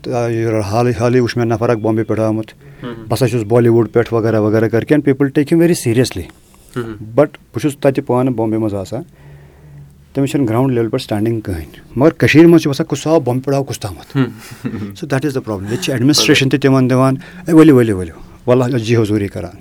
[0.08, 2.52] حالٕے حالٕے وٕچھ مےٚ نَفر اَکھ بامبے پٮ۪ٹھ آمُت۔
[2.84, 6.24] بہٕ ہَسا چھُس بالی وُڈ پٮ۪ٹھ وغیرہ وغیرہ کَر کین پیٖپٕل ٹیک یِم ویری سیٖریَسلی
[7.16, 9.04] بَٹ بہٕ چھُس تَتہِ پانہٕ بامبے منٛز آسان۔
[10.14, 13.44] تٔمِس چھَنہٕ گرٛاوُنٛڈ لیولہِ پٮ۪ٹھ سٹینٛڈِنٛگ کٕہٕنۍ۔ مگر کٔشیٖرِ منٛز چھِ باسان کُس آو بامبے
[13.44, 14.18] پٮ۪ٹھ آو کُس تامَتھ۔
[15.00, 17.16] So that is the problem ییٚتہِ چھِ ایڈمِنِسٹرٛیشَن تہِ تِمَن دِوان۔
[17.48, 19.58] ہے ؤلِو ؤلِو ؤلِو۔ وَلہ جی حضوٗری کَران۔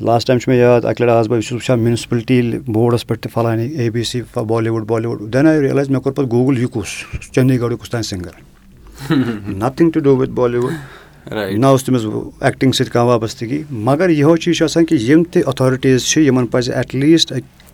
[0.00, 3.32] لاسٹ ٹایم چھُ مےٚ یاد اَکہِ لَٹہِ آس بہٕ چھُس وٕچھان میُنسپلٹی بوڈَس پٮ۪ٹھ تہِ
[3.32, 4.22] فَلانی A B C
[4.68, 6.88] Bollywood Bollywood than I realise مےٚ کوٚر پَتہٕ گوٗگٕل یہِ کُس؟
[7.32, 8.53] چندی گڑھُک کُس تام singer
[9.10, 10.72] nothing to do with Bollywood
[11.32, 15.42] نہ اوس تٔمِس ایٚکٹِنٛگ سۭتۍ کانٛہہ وابستگی مگر یِہوے چیٖز چھُ آسان کہِ یِم تہِ
[15.46, 17.32] ایٚتھارٹیٖز چھِ یِمَن پَزِ ایٹ لیٖسٹ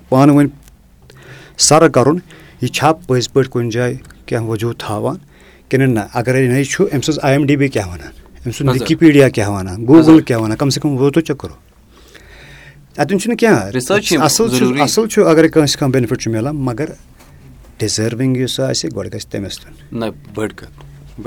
[0.09, 0.49] پانہٕ ؤنۍ
[1.69, 2.19] سَرٕ کَرُن
[2.61, 5.17] یہِ چھا پٔزۍ پٲٹھۍ کُنہِ جایہِ کینٛہہ وجوٗد تھاوان
[5.69, 8.13] کِنہٕ نہ اَگرے نَے چھُ أمۍ سٕنٛز آی ایٚم ڈی بی کیٛاہ وَنان
[8.47, 11.49] أمۍ سُنٛد وِکِپیٖڈیا کیٛاہ وَنان گوٗگٕل کیٛاہ وَنان کَم سے کَم ووتو چَکر
[12.99, 16.89] اَتٮ۪ن چھُنہٕ کینٛہہ اَصٕل چھُ اَصٕل چھُ اَگرے کٲنٛسہِ کانٛہہ بیٚنِفِٹ چھُ مِلان مگر
[17.79, 20.03] ڈِزٲروِنٛگ یُس آسہِ گۄڈٕ گژھِ تٔمِس دیُن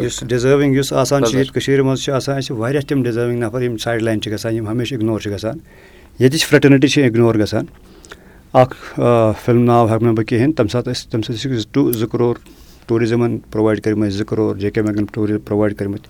[0.01, 3.62] یُس ڈِزٲروِنٛگ یُس آسان چھُ ییٚتہِ کٔشیٖرِ منٛز چھِ آسان اَسہِ واریاہ تِم ڈِزٲروِنٛگ نفر
[3.62, 5.58] یِم سایڈ لاین چھِ گژھان یِم ہمیشہِ اِگنور چھِ گژھان
[6.19, 7.65] ییٚتِچ فرٛٹرنِٹی چھِ اِگنور گژھان
[8.62, 8.75] اَکھ
[9.45, 12.36] فِلم ناو ہٮ۪کہٕ نہٕ بہٕ کِہیٖنۍ تَمہِ ساتہٕ ٲسۍ تَمہِ ساتہٕ ٲسِکھ ٹوٗ زٕ کَرور
[12.88, 16.10] ٹوٗرِزٕمَن پرٛووایِڈ کٔرمٕتۍ زٕ کَرور جے کے میگَن ٹوٗرِ پرٛووایِڈ کٔرمٕتۍ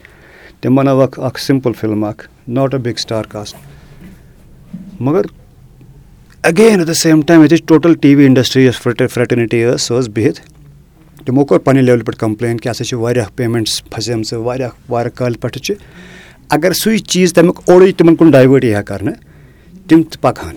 [0.62, 3.56] تٔمۍ بَنٲوکھ اَکھ سِمپٕل فِلم اَکھ not a big star cast
[5.00, 5.26] مگر
[6.44, 8.82] again at the same time ییٚتِچ ٹوٹَل ٹی وی اِنڈَسٹِرٛی یۄس
[9.14, 10.40] فرٛٹرنِٹی ٲس سۄ ٲس بِہِتھ
[11.26, 15.40] تِمو کوٚر پنٛنہِ لیولہِ پٮ۪ٹھ کَمپٕلین کہِ ہَسا چھِ واریاہ پیمٮ۪نٛٹٕس پھَسیمژٕ واریاہ واریاہ کالہِ
[15.42, 15.76] پٮ۪ٹھٕ چھِ
[16.50, 19.16] اگر سُے چیٖز تَمیُک اوٚڑُے تِمَن کُن ڈایوٲٹ یی ہا کَرنہٕ
[19.88, 20.56] تِم تہِ پَکہٕ ہَن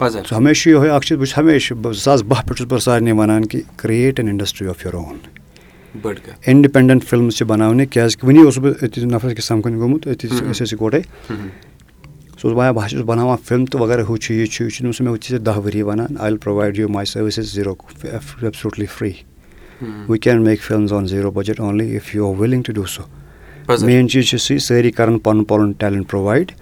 [0.00, 2.80] سُہ ہمیشہِ چھُ یِہوٚے اَکھ چیٖز بہٕ چھُس ہمیشہِ زٕ ساس باہ پٮ۪ٹھ چھُس بہٕ
[2.84, 5.16] سارنٕے وَنان کہِ create an industry of your own
[6.46, 10.50] independent films چھِ بَناونہِ کیٛازِکہِ وٕنی اوسُس بہٕ أتی نفرَس أکِس سَمکھٕنۍ گوٚمُت أتی أسۍ
[10.50, 11.00] ٲسۍ اِکوَٹَے
[12.40, 14.72] سُہ اوس وَنان بہٕ حظ چھُس بَناوان فِلم تہٕ وغیرہ ہُہ چھُ یہِ چھُ یہِ
[14.72, 19.12] چھُنہٕ سُہ مےٚ دَہ ؤری وَنان I will provide you my services zero absolutely free
[19.82, 23.02] we can make films on zero budget only if you are willing to do so
[23.86, 26.52] main چیٖز چھُ سُے سٲری کَرَن پَنُن پَنُن ٹیلَنٹ پرٛووایِڈ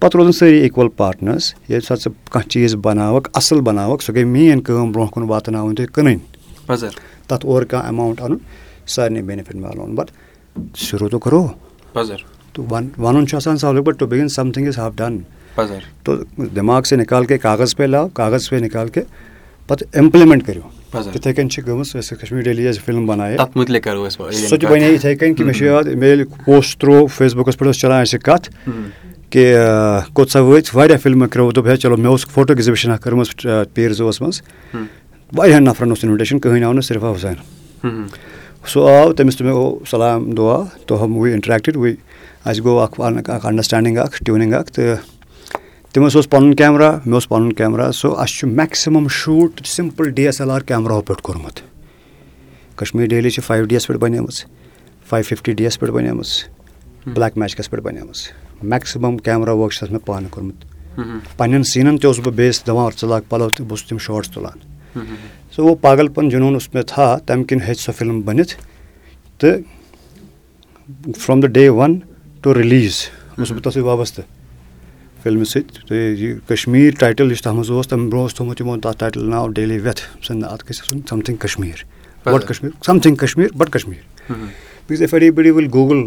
[0.00, 4.24] پَتہٕ روزان سٲری اِکوَل پاٹنٲرٕس ییٚمہِ ساتہٕ ژٕ کانٛہہ چیٖز بَناوَکھ اَصٕل بَناوَکھ سۄ گٔے
[4.24, 6.90] مین کٲم برونٛہہ کُن واتناوٕنۍ تُہۍ کٕنٕنۍ
[7.28, 8.38] تَتھ اورٕ کانٛہہ اٮ۪ماوُنٛٹ اَنُن
[8.94, 10.10] سارنٕے بیٚنِفِٹ مِلان بَٹ
[10.76, 11.46] شروٗع تو کَرو
[12.52, 15.18] تو وَنُن چھُ آسان سہلٕے but to begin something is half done
[16.04, 19.00] تو دٮ۪ماغ سے نِکال کے کاغذ پے لاو کاغذ پے نِکال کے
[19.66, 23.36] پَتہٕ اِمپلِمٮ۪نٛٹ کٔرِو تِتھَے کٔنۍ چھِ گٔمٕژ أسۍ کَشمیٖر ڈیلی اَسہِ فِلم بَنایے
[24.32, 27.58] سۄ تہِ بَنے یِتھَے کٔنۍ کہِ مےٚ چھُ یاد مےٚ ییٚلہِ پوسٹ ترٛوو فیس بُکَس
[27.58, 28.48] پٮ۪ٹھ ٲس چَلان اَسہِ کَتھ
[29.30, 29.54] کہِ
[30.12, 33.46] کوٚت سا وٲتۍ واریاہ فِلمہٕ کَرو دوٚپ ہے چلو مےٚ اوس فوٹو ایٚگزِبِشَن اَکھ کٔرمٕژ
[33.74, 34.40] پیٖر زوٗوَس منٛز
[35.36, 38.06] واریاہَن نَفرَن اوس اِنوِٹیشَن کٕہٕنۍ آو نہٕ صرف آو حُسین
[38.72, 40.56] سُہ آو تٔمِس تہِ مےٚ گوٚو سلام دُعا
[40.90, 41.94] وُے اِنٹرٛیکٹِڈ وُے
[42.44, 44.96] اَسہِ گوٚو اَکھ اَکھ اَنڈَرسٕٹینٛڈِنٛگ اَکھ ٹیوٗنِنٛگ اَکھ تہٕ
[45.94, 50.24] تٔمِس اوس پَنُن کیمرا مےٚ اوس پَنُن کیمرا سو اَسہِ چھُ maximum shoot simple D
[50.26, 51.60] S L R کیمراہو پٮ۪ٹھ کوٚرمُت.
[52.76, 54.44] کَشمیٖر ڈیلی چھِ فایِو ڈی یَس پٮ۪ٹھ بَنیمٕژ
[55.08, 56.28] فایِو فِفٹی ڈی یَس پٮ۪ٹھ بَنیمٕژ
[57.06, 58.18] بٕلیک میچکَس پٮ۪ٹھ بَنیمٕژ.
[58.62, 60.64] میکسِمَم کیمرا ؤرٕک چھِ تَتھ مےٚ پانہٕ کوٚرمُت.
[61.36, 64.30] پنٛنٮ۪ن سیٖنَن تہِ اوسُس بہٕ بیٚیِس دَپان ژٕ لاگ پَلو تہٕ بہٕ اوسُس تِم شاٹٕس
[64.30, 64.58] تُلان.
[65.52, 68.54] سُہ گوٚو پاگل پَن جنوٗن اوس مےٚ تھاو تَمہِ کِنۍ ہیٚژِ سۄ فِلم بٔنِتھ
[69.38, 69.60] تہٕ
[71.18, 71.98] from the day one
[72.42, 72.96] to release
[73.38, 74.24] اوسُس بہٕ تَتھ سۭتۍ وابستہٕ
[75.24, 78.76] فِلمہِ سۭتۍ تہٕ یہِ کَشمیٖر ٹایٹٕل یُس تَتھ منٛز اوس تَمہِ برونٛہہ اوس تھوٚمُت یِمو
[78.76, 81.84] تَتھ ٹایٹٕل ناو ڈیلی وٮ۪تھ نہ اَتھ گژھِ آسُن something Kashmir.
[82.24, 82.84] But Kashmir?
[82.86, 84.32] Something Kashmir but Kashmir.
[84.88, 86.06] Because if anybody will google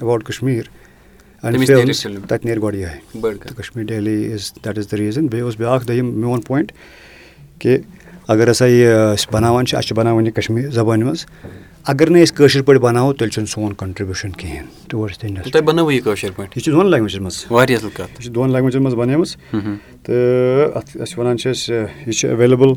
[0.00, 0.64] about Kashmir
[1.42, 6.12] تَتہِ نیرِ گۄڈٕ یِہوٚے Kashmir daily is that is the reason بیٚیہِ اوس بیٛاکھ دوٚیِم
[6.20, 6.72] میون پویِنٛٹ
[7.58, 7.78] کہِ
[8.28, 11.24] اگر ہَسا یہِ أسۍ بَناوان چھِ اَسہِ چھِ بَناوان یہِ کَشمیٖر زَبانہِ منٛز
[11.88, 14.66] اگر نہٕ أسۍ کٲشِر پٲٹھۍ بَناوو تیٚلہِ چھُنہٕ سون کَنٹرٛبیوٗشَن کِہیٖنۍ۔
[16.56, 17.46] یہِ چھِ دۄن لینٛگویجَن منٛز۔
[18.10, 19.36] یہِ چھِ دۄن لینٛگویجَن منٛز بَنیمٕژ۔
[20.02, 21.74] تہٕ اَتھ أسۍ وَنان چھِ أسۍ
[22.06, 22.72] یہِ چھِ ایویلیبٕل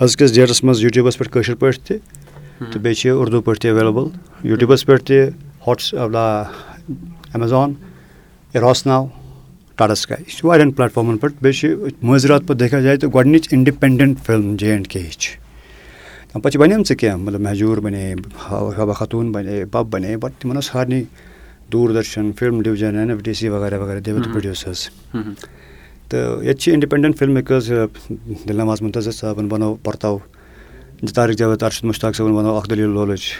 [0.00, 1.96] أزکِس ڈیٹَس منٛز یوٗٹیوٗبَس پٮ۪ٹھ کٲشِر پٲٹھۍ تہِ۔
[2.58, 4.08] تہٕ بیٚیہِ چھِ اُردو پٲٹھۍ تہِ ایویلیبٕل
[4.42, 5.28] یوٗٹیوٗبَس پٮ۪ٹھ تہِ
[5.66, 5.94] ہاٹٕس
[7.34, 7.74] ایمیزان
[9.76, 13.10] ٹاٹا سٕکاے یہِ چھِ واریاہَن پٕلیٹفارمَن پٮ۪ٹھ۔ بیٚیہِ چھِ مٲنٛزِ رات پَتہٕ دیکھا جاے تہٕ
[13.14, 15.28] گۄڈنِچ independent film J and K یِچ
[16.32, 18.14] تَمہِ پَتہٕ چھِ بَنیمژٕ کینٛہہ مطلب مہجوٗر بَنے
[18.76, 21.02] حبا خاتوٗن بَنے بَب بَنے بَٹ تِمَن ٲس سارنٕے
[21.94, 24.88] Doordarshan film division N F D C وغیرہ وغیرہ دِوَت پرٛوڈیوٗسٲرٕس
[26.08, 27.68] تہٕ ییٚتہِ چھِ اِنڈِپٮ۪نٛڈٮ۪نٛٹ فِلم میکٲرٕس
[28.48, 30.18] دِل نواز مُنتظر صٲبَن بَنوو پَرتاو
[31.02, 33.32] جِتارِک جاوید اَرشد مُشتاق صٲبَن بَنوو اکھ دٔلیٖل لولٕچ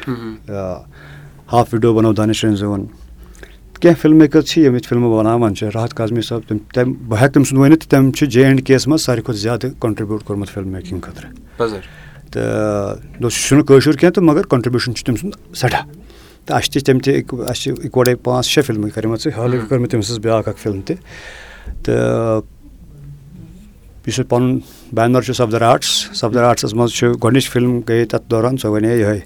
[1.52, 2.86] ہاف وِڈیو بَنوو دانِش رنزوٗوَن
[3.80, 7.18] کینٛہہ فِلم میکٲرٕس چھِ یِم ییٚتہِ فِلمہٕ بَناوان چھِ راحت کاظمی صٲب تِم تَمہِ بہٕ
[7.20, 10.24] ہٮ۪کہٕ تٔمۍ سُنٛد ؤنِتھ تٔمۍ چھِ جے اینٛڈ کے یَس منٛز ساروی کھۄتہٕ زیادٕ کَنٹرٛبیوٗٹ
[10.24, 15.54] کوٚرمُت فِلم میکِنٛگ خٲطرٕ تہٕ سُہ چھُنہٕ کٲشُر کینٛہہ تہٕ مگر کَنٹرٛبیوٗشَن چھُ تٔمۍ سُنٛد
[15.54, 15.84] سٮ۪ٹھاہ
[16.46, 19.90] تہٕ اَسہِ تہِ تٔمۍ تہِ اَسہِ چھِ اِکوَٹَے پانٛژھ شےٚ فِلمہٕ کَرِمَژٕ حالٕے کٔر مےٚ
[19.90, 20.96] تٔمۍ سٕنٛز بیٛاکھ اَکھ فِلم تہِ
[21.84, 22.42] تہٕ
[24.06, 24.58] یُس پَنُن
[24.96, 28.94] بینر چھُ سفدر آرٹٕس سفدر آرٹسَس منٛز چھُ گۄڈنِچ فِلم گٔیے تَتھ دوران سۄ وَنے
[28.96, 29.20] یِہوٚے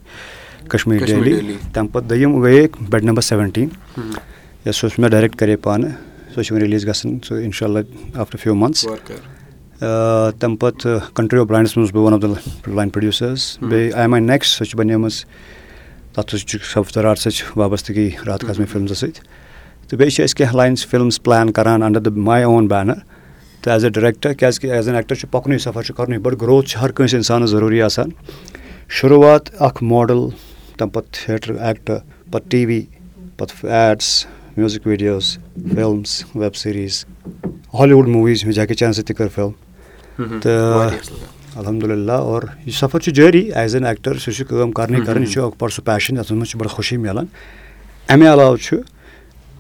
[0.68, 3.68] کَشمیٖر ڈیلی تَمہِ پَتہٕ دوٚیِم گٔیے بیٚڈ نمبر سیوَنٹیٖن
[4.66, 5.90] یۄس اوس مےٚ ڈایریکٹ کَرے پانہٕ
[6.34, 8.86] سۄ چھِ وۄنۍ رِلیٖز گژھان سُہ اِنشاء اللہ آفٹر فِو مَنتھٕس
[9.82, 12.24] تَمہِ پَتہٕ کَنٹرٛی آف بٕلاینٛڈَس منٛز بہٕ one of the
[12.74, 15.14] line producers بیٚیہِ آی ایم آی نیکٕسٹ سۄ چھِ بَنیمٕژ
[16.14, 19.20] تَتھ چھُ سفدر آرٹسٕچ وابستگی رات کاظمی فِلمزٕ سۭتۍ.
[19.88, 22.94] تہٕ بیٚیہِ چھِ أسۍ کینٛہہ لاینٕز فِلمٕز پٕلین کَران اَنڈَر دَ ماے اوٚن بینَر
[23.62, 26.18] تہٕ ایز اےٚ ڈِریکٹَر کیٛازِکہِ ایز این ایٚکٹَر چھُ پَکنُے سفر چھُ کَرنُے.
[26.18, 28.10] بَڑٕ گرٛوتھ چھِ ہر کٲنٛسہِ اِنسانَس ضروٗری آسان.
[29.00, 30.28] شُروعات اَکھ ماڈَل
[30.78, 31.98] تَمہِ پَتہٕ تھیٹر ایٚکٹر
[32.30, 32.80] پَتہٕ ٹی وی
[33.36, 35.36] پَتہٕ ads music videos
[35.74, 37.04] films web series
[37.92, 39.50] Hollywood movies Jackie چانہٕ سۭتۍ تہِ کٔر فِلم
[40.16, 40.90] تہٕ
[41.56, 45.32] الحمدُاللہ اور یہِ سفر چھُ جٲری ایز این ایٚکٹر سُہ چھُ کٲم کَرنٕے کَرٕنۍ یہِ
[45.32, 47.26] چھُ اکھ بَڑٕ سُہ پیشَن یَتھ منٛز چھِ بَڑٕ خوشی مِلان
[48.08, 48.76] اَمہِ علاوٕ چھُ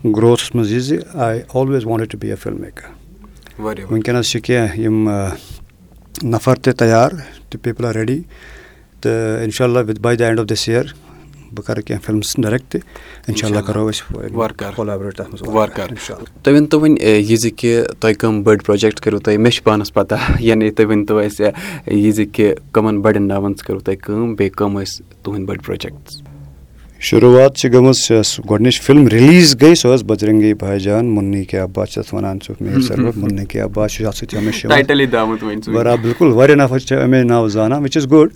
[0.04, 4.80] گرٛوتھَس منٛز یہِ زِ I always wanted to be a film maker وٕنکیٚنَس چھِ کینٛہہ
[4.80, 5.08] یِم
[6.22, 7.10] نَفر تہِ تیار
[7.50, 8.20] تہٕ پیٖپٕل آر ریڈی
[9.00, 10.92] تہٕ اِنشاء اللہ with by the end of this year
[11.54, 12.80] بہٕ کَرٕ کینٛہہ فِلمٕز ڈایریکٹ تہِ
[13.28, 14.02] اِنشاء اللہ کَرو أسۍ
[16.42, 19.92] تُہۍ ؤنۍتو وۄنۍ یہِ زِ کہِ تۄہہِ کٕم بٔڑۍ پرٛوجَکٹ کٔرِو تۄہہِ مےٚ چھِ پانَس
[19.94, 21.50] پَتہ یعنی تُہۍ ؤنۍتو اَسہِ
[21.86, 26.22] یہِ زِ کہِ کٕمَن بَڑٮ۪ن ناوَن کٔرٕو تۄہہِ کٲم بیٚیہِ کٕم ٲسۍ تُہٕنٛدۍ بٔڑۍ پرٛوجَکٹٕس
[27.08, 31.58] شُروعات چھِ گٔمٕژ یۄس گۄڈنِچ فِلم رِلیٖز گٔے سۄ ٲس بَجرنٛگی بھاے جان مُنی کے
[31.58, 36.96] عباس چھِ تَتھ وَنان میر مُنی چھُ اَتھ سۭتۍ ہمیشہِ برابر بِلکُل واریاہ نَفر چھِ
[37.02, 38.30] اَمے ناوٕ زانان which is good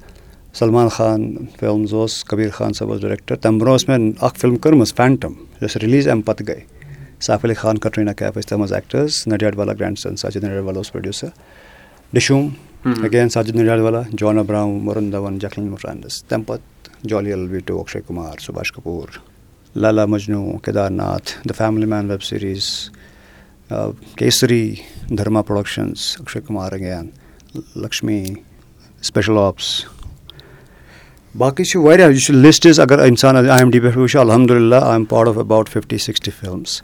[0.59, 1.23] Salman Khan
[1.61, 5.33] films اوس کبیٖر خان صٲب اوس ڈایریکٹر تَمہِ برونٛہہ ٲس مےٚ اکھ فِلم کٔرمٕژ فینٹَم
[5.61, 6.61] یۄس رِلیٖز اَمہِ پَتہٕ گٔے
[7.27, 10.63] سیف علی خان کَٹریٖنا کیف ٲسۍ تَتھ منٛز ایٚکٹٲرٕس نَڈیڈ والا گرٛینٛڈ سَن ساجِد نَڈیڈ
[10.65, 11.29] والا اوس پرٛوڈیوٗسَر
[12.13, 12.49] ڈِشوٗم
[13.05, 17.81] اگین ساجِد نَڈیڈ والا جان ابراہم وَرُن دَوَن جَکلِن فرٛینٛڈٕس تَمہِ پَتہٕ جالی ایل ویٖٹو
[17.81, 19.19] Akshay Kumar سُباش Kapoor
[19.77, 22.71] Laila Majnu Kedarnath the family man web series
[24.17, 24.75] Kesari
[25.19, 27.11] Dharma productions Akshay Kumar again
[27.83, 28.25] Laxmi
[29.03, 29.96] special ops
[31.39, 34.93] باقٕے چھِ واریاہ یہِ چھُ لِسٹٕز اگر اِنسان آی ایم ڈی پٮ۪ٹھ وٕچھِ الحمدُاللہ I
[34.93, 36.81] am part of about fifty sixty films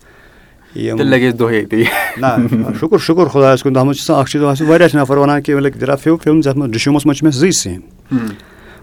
[2.21, 2.37] نہ
[2.81, 5.43] شُکُر شُکُر خۄدایَس کُن تَتھ منٛز چھِ آسان اَکھ چیٖز آسان واریاہ چھِ نَفر وَنان
[5.43, 5.55] کہِ
[6.03, 7.81] فِو فِلمٕز یَتھ منٛز ڈِشوٗمَس منٛز چھِ مےٚ زٕے سیٖن۔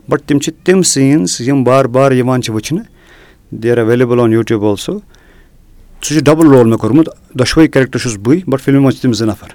[0.10, 2.84] بَٹ تِم چھِ تِم سیٖنٕز یِم بار بار یِوان چھِ وٕچھنہٕ۔
[3.52, 5.00] They are available on YouTube also
[6.02, 9.14] سُہ چھُ ڈَبٕل رول مےٚ کوٚرمُت دۄشوَے کیریکٹر چھُس بٕے بَٹ فِلمہِ منٛز چھِ تِم
[9.14, 9.48] زٕ نَفر۔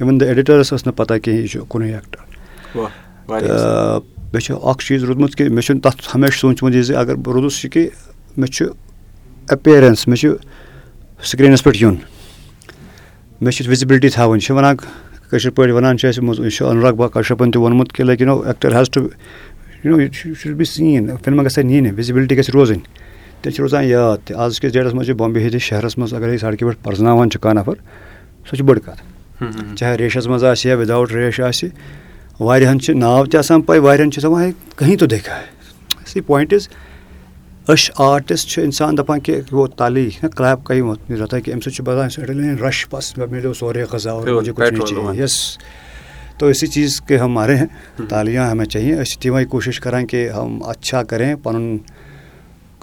[0.00, 2.18] اِوٕن دَ ایڈِٹٲرٕس ٲس نہٕ پَتہ کِہیٖنۍ یہِ چھُ کُنُے ایٚکٹر
[3.40, 4.00] تہٕ
[4.32, 7.34] مےٚ چھُ اکھ چیٖز روٗدمُت کہِ مےٚ چھُنہٕ تَتھ ہمیشہٕ سوٗنٛچمُت یہِ زِ اَگر بہٕ
[7.34, 7.88] روٗدُس یہِ کہِ
[8.36, 8.66] مےٚ چھُ
[9.50, 10.28] ایپیرَنس مےٚ چھُ
[11.22, 11.94] سِکریٖنَس پٮ۪ٹھ یُن۔
[13.40, 14.76] مےٚ چھِ وِزبلٹی تھاوٕنۍ۔ یہِ چھِ وَنان
[15.30, 18.28] کٲشِر پٲٹھۍ وَنان چھِ اَسہِ یہِ چھُ اَنراگ با کَشپَن تہِ ووٚنمُت کہِ like you
[18.28, 19.00] know actor has to
[19.84, 22.80] you know یہِ شُڈ بی سیٖن فِلمہٕ گژھِ ہا نِنۍ وِزبلٹی گژھِ روزٕنۍ۔
[23.42, 26.60] تیٚلہِ چھِ روزان یاد تہِ۔ آزکِس ڈیٹَس منٛز چھِ بامبے ہِنٛدِس شہرَس منٛز اَگرے سڑکہِ
[26.60, 27.74] پٮ۪ٹھ پرٛزناوان چھِ کانٛہہ نَفر
[28.50, 29.02] سۄ چھِ بٔڑ کَتھ۔
[29.76, 31.68] چاہے ریشَس منٛز آسہِ یا وِدآوُٹ ریش آسہِ
[32.40, 36.20] واریاہَن چھِ ناو تہِ آسان پَے واریاہَن چھِ دَپان ہے کٕہٕنۍ تہِ دیکھا ہے سی
[36.20, 36.68] پویِنٛٹ اِز
[37.68, 41.74] أسۍ آرٹِسٹ چھِ اِنسان دَپان کہِ وہ تالی نہ کٕلیپ کَے رَتا کہِ اَمہِ سۭتۍ
[41.76, 44.18] چھُ باسان رَش بَس مےٚ مِلیو سورُے غذا
[45.18, 45.36] یَس
[46.38, 47.66] تو اسی چیٖز کے ہم مارے ہیں
[48.08, 51.76] تالیاں ہمیں چاہیے أسۍ چھِ تِمَے کوٗشِش کَران کہِ ہم اچھا کَریں پَنُن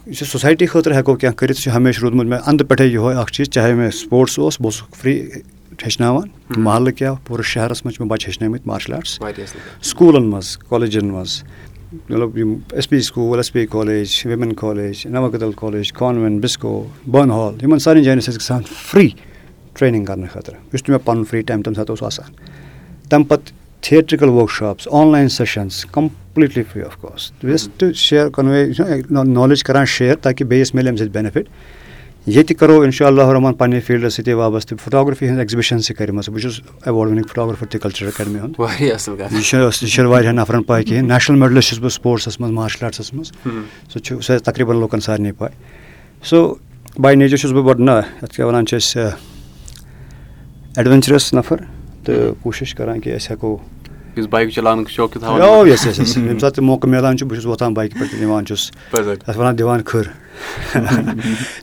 [0.06, 3.16] یہِ چھُ سوسایٹی خٲطرٕ ہٮ۪کو کینٛہہ کٔرِتھ سُہ چھُ ہمیشہِ روٗدمُت مےٚ اَنٛدٕ پٮ۪ٹھَے یِہوے
[3.16, 5.42] اَکھ چیٖز چاہے مےٚ سپوٹٕس اوس بہٕ اوسُکھ فرٛی
[5.84, 11.08] ہیٚچھناوان محلہٕ کیٛاہ پوٗرٕ شہرَس منٛز چھِ مےٚ بَچہِ ہیٚچھنٲومٕتۍ مارشَل آرٹٕس سکوٗلَن منٛز کالجَن
[11.08, 11.44] منٛز
[11.94, 16.88] مطلب یِم S P school S P college women college Nawakadal college convent Biscoe
[17.36, 18.62] Banihal یِمَن سارنٕے جایَن ٲسۍ أسۍ گژھان
[18.92, 19.08] فرٛی
[19.74, 22.32] ٹرٛینِنٛگ کَرنہٕ خٲطرٕ۔ یُس تہِ مےٚ پَنُن فرٛی ٹایم تَمہِ ساتہٕ اوس آسان۔
[23.10, 28.66] تَمہِ پَتہٕ theatrical workshops online sessions completely free of cost wish to share convey
[29.10, 31.48] knowledge کَران شِیر تاکہِ بیٚیِس میلہِ اَمہِ سۭتۍ بٮ۪نِفِٹ
[32.28, 36.42] ییٚتہِ کَرو اِنشاء اللہ رحمان پنٛنہِ فیٖلڈَس سۭتی وابستہٕ فوٹوگرافی ہٕنٛز ایٚگزِبِشَن چھِ کَرِمَژٕ بہٕ
[36.42, 38.60] چھُس ایواڈ وِنِنٛگ فوٹوگرافَر تہِ کَلچَر اکیڈمی ہُنٛد.
[38.80, 38.98] یہِ
[39.44, 41.08] چھِ یہِ چھَنہٕ واریاہَن نَفرَن پاے کِہیٖنۍ.
[41.08, 43.32] نیشنَل میڈلِسٹ چھُس بہٕ سپوٹسَس منٛز مارشَل آرٹسَس منٛز.
[43.94, 45.52] سُہ چھُ سُہ تقریٖباً لُکَن سارنٕے پاے.
[46.30, 46.56] سو
[47.02, 49.10] باے نیچَر چھُس بہٕ بَڑٕ نہ یَتھ کیٛاہ وَنان چھِ أسۍ
[50.78, 51.58] ایڈوٮ۪نچرَس نَفر
[52.04, 53.58] تہٕ کوٗشِش کَران کہِ أسۍ ہٮ۪کو
[56.18, 59.58] ییٚمہِ ساتہٕ تہِ موقعہٕ میلان چھُ بہٕ چھُس وۄتھان بایکہِ پٮ۪ٹھ نِوان چھُس تَتھ وَنان
[59.58, 60.08] دِوان کھٕر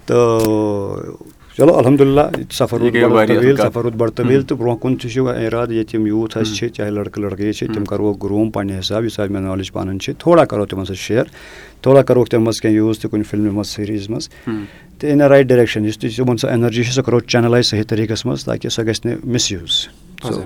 [0.07, 2.21] تہٕ چلو الحمدُاللہ
[2.53, 2.93] سفر روٗد
[3.29, 6.57] طویٖل سفر روٗد بَڑٕ طویٖل تہٕ برونٛہہ کُن تہِ چھُ اِرادٕ ییٚتہِ یِم یوٗتھ اَسہِ
[6.57, 9.99] چھِ چاہے لٔڑکہٕ لٔڑکہٕ چھِ تِم کَرہوکھ گروٗم پنٛنہِ حِسابہٕ یُس حظ مےٚ نالیج پَنٕنۍ
[10.03, 11.25] چھِ تھوڑا کَرو تِمَن سۭتۍ شِیر
[11.83, 14.29] تھوڑا کَرہوکھ تَمہِ منٛز کینٛہہ یوٗز تہِ کُنہِ فِلمہِ منٛز سیٖریٖز منٛز
[14.99, 17.83] تہٕ اِن اےٚ رایٹ ڈایریکشَن یُس تہِ تِمَن سۄ اٮ۪نَرجی چھِ سۄ کَرو چَنَلایز صحیح
[17.89, 19.87] طریٖقَس منٛز تاکہِ سۄ گژھِ نہٕ مِس یوٗز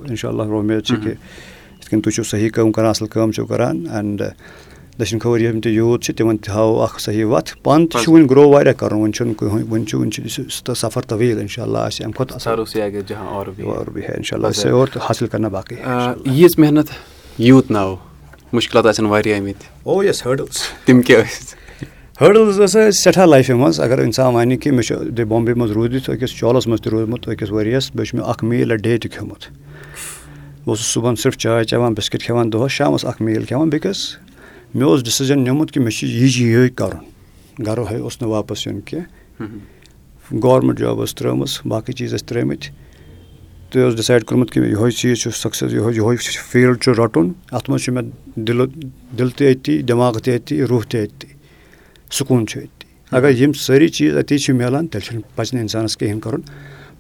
[0.09, 1.14] اِنشاء اللہ اُمید چھِ کہِ
[1.79, 4.23] یِتھ کٔنۍ تُہۍ چھُو صحیح کٲم کَران اَصٕل کٲم چھُو کَران اینٛڈ
[5.01, 8.12] دٔچھِنۍ کھوٚوٕرۍ یِم تہِ یوٗتھ چھِ تِمَن تہِ ہاوو اَکھ صحیح وَتھ پانہٕ تہِ چھُ
[8.12, 11.79] وٕنۍ گرٛو واریاہ کَرُن وٕنۍ چھُنہٕ کٕہٕنۍ وٕنۍ چھُ وٕنۍ چھُ سفر طویٖل اِنشاء اللہ
[11.79, 12.35] آسہِ اَمہِ کھۄتہٕ
[14.17, 15.77] اِنشاء اللہ اور تہٕ حٲصِل کَرنہ باقٕے
[16.27, 16.91] ییٖژ محنت
[17.38, 17.95] یوٗت ناو
[18.53, 21.55] مُشکِلات آسن واریاہ آمٕتۍ او یَس ہٲڈٕلٕز تِم کیٛاہ ٲسۍ
[22.21, 26.11] ہٲڈٕلٕز ٲس اَسہِ سٮ۪ٹھاہ لایفہِ منٛز اگر اِنسان وَنہِ کہِ مےٚ چھُ بامبے منٛز روٗدِتھ
[26.11, 29.11] أکِس چالَس منٛز تہِ روٗدمُت أکِس ؤرِیَس بیٚیہِ چھُ مےٚ اَکھ میٖل اَ ڈے تہِ
[29.11, 29.43] کھیوٚمُت
[30.68, 33.98] بہٕ اوسُس صُبحن صرف چاے چٮ۪وان بِسکِٹ کھٮ۪وان دۄہَس شامَس اَکھ میٖل کھٮ۪وان بِکاز
[34.74, 38.66] مےٚ اوس ڈِسِجَن نِمُت کہِ مےٚ چھُ یہِ چھِ یِہوٚے کَرُن گَرٕ اوس نہٕ واپَس
[38.66, 39.46] یُن کینٛہہ
[40.42, 42.70] گورمٮ۪نٛٹ جاب ٲس ترٛٲومٕژ باقٕے چیٖز ٲسۍ ترٛٲومٕتۍ
[43.70, 46.16] تُہۍ اوس ڈِسایڈ کوٚرمُت کہِ یِہوٚے چیٖز چھُ سَکسیٚس یِہوٚے یِہوٚے
[46.50, 48.04] فیٖلڈ چھُ رَٹُن اَتھ منٛز چھُ مےٚ
[48.46, 48.66] دِلہٕ
[49.18, 51.28] دِل تہِ أتی دٮ۪ماغ تہِ أتی روح تہِ أتی
[52.18, 55.96] سکوٗن چھُ أتی اگر یِم سٲری چیٖز أتی چھِ میلان تیٚلہِ چھُنہٕ پَزِ نہٕ اِنسانَس
[55.96, 56.42] کِہیٖنۍ کَرُن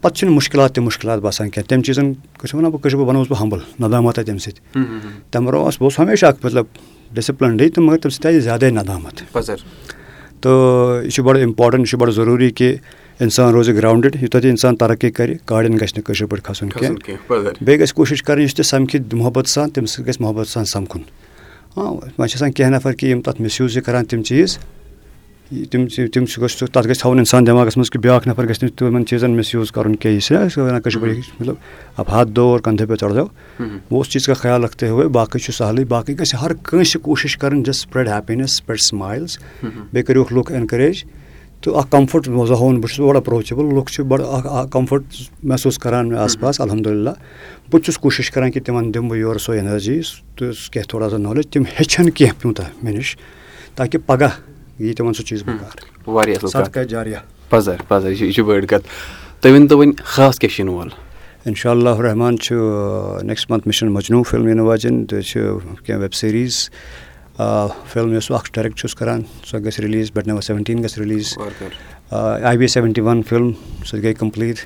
[0.00, 3.24] پَتہٕ چھِنہٕ مُشکِلات تہِ مُشکِلات باسان کینٛہہ تَمہِ چیٖزَن چھِ وَنان بہٕ کٲشِر پٲٹھۍ وَنو
[3.28, 4.82] بہٕ ہمبل نَدامَت آے تَمہِ سۭتۍ.
[5.30, 6.64] تَمہِ برونٛہہ اوس بہٕ اوسُس ہمیشہِ اَکھ مطلب
[7.14, 9.22] ڈِسپٕلنڈٕے تہٕ مگر تَمہِ سۭتۍ آے زیادَے نَدامَت۔
[10.40, 12.76] تہٕ یہِ چھُ بَڑٕ اِمپاٹَنٛٹ یہِ چھُ بَڑٕ ضروٗری کہِ
[13.20, 17.50] اِنسان روزِ گرٛاوُنٛڈٕڈ یوٗتاہ تہِ اِنسان ترقی کَرِ گاڑٮ۪ن گژھِ نہٕ کٲشِر پٲٹھۍ کھَسُن کینٛہہ۔
[17.60, 21.02] بیٚیہِ گژھِ کوٗشِش کَرٕنۍ یُس تہِ سَمکھِ محبت سان تٔمِس سۭتۍ گژھِ محبت سان سَمکھُن۔
[21.76, 24.58] ہاں وۄنۍ چھِ آسان کینٛہہ نَفر کہِ یِم تَتھ مِس یوٗز چھِ کَران تِم چیٖز
[25.48, 28.72] تِم تِم چھِ گژھِ تَتھ گژھِ تھاوُن اِنسان دٮ۪ماغَس منٛز کہِ بیٛاکھ نَفر گژھِ نہٕ
[28.78, 31.54] تِمَن چیٖزَن مِس یوٗز کَرُن کینٛہہ یہِ چھِ وَنان کٲشِر پٲٹھۍ مطلب
[31.96, 33.26] اَب ہَتھ دو اور کَنٛدھے پے چڑھ جاو
[33.90, 37.36] وہ اُس چیٖز کا خیال رکھتے ہوے باقٕے چھُ سہلٕے باقٕے گژھِ ہر کٲنٛسہِ کوٗشِش
[37.36, 41.04] کَرٕنۍ just spread happiness spread smiles بیٚیہِ کٔرِوُکھ لُکھ اٮ۪نکَریج
[41.62, 45.02] تہٕ اَکھ کَمفٲٹ روزہون بہٕ چھُس بَڑٕ اٮ۪پروچیبٕل لُکھ چھِ بَڑٕ اَکھ کَمفٲٹ
[45.42, 49.18] محسوٗس کَران مےٚ آس پاس الحمدُاللہ بہٕ تہِ چھُس کوٗشِش کَران کہِ تِمَن دِمہٕ بہٕ
[49.18, 50.00] یورٕ سۄ اٮ۪نَرجی
[50.36, 53.16] تہٕ کینٛہہ تھوڑا سا نالیج تِم ہیٚچھَن کینٛہہ پیوٗنٛتاہ مےٚ نِش
[53.74, 54.36] تاکہِ پَگاہ
[54.78, 55.42] یی تِمَن سُہ چیٖز
[61.46, 62.54] اِنشاء اللہ رحمان چھُ
[63.22, 65.40] next month mission Majnu film یِنہٕ واجٮ۪ن تہٕ چھِ
[65.84, 66.68] کینٛہہ ویب سیٖریٖز
[67.92, 71.34] فِلم یۄس اَکھ ڈایریکٹ چھُس کَران سۄ گژھِ رِلیٖز بَٹ نمبر سیٚوَنٹیٖن گژھِ release
[72.10, 73.50] I B seventy one film
[73.86, 74.58] سۄ گٔے کَمپٕلیٖٹ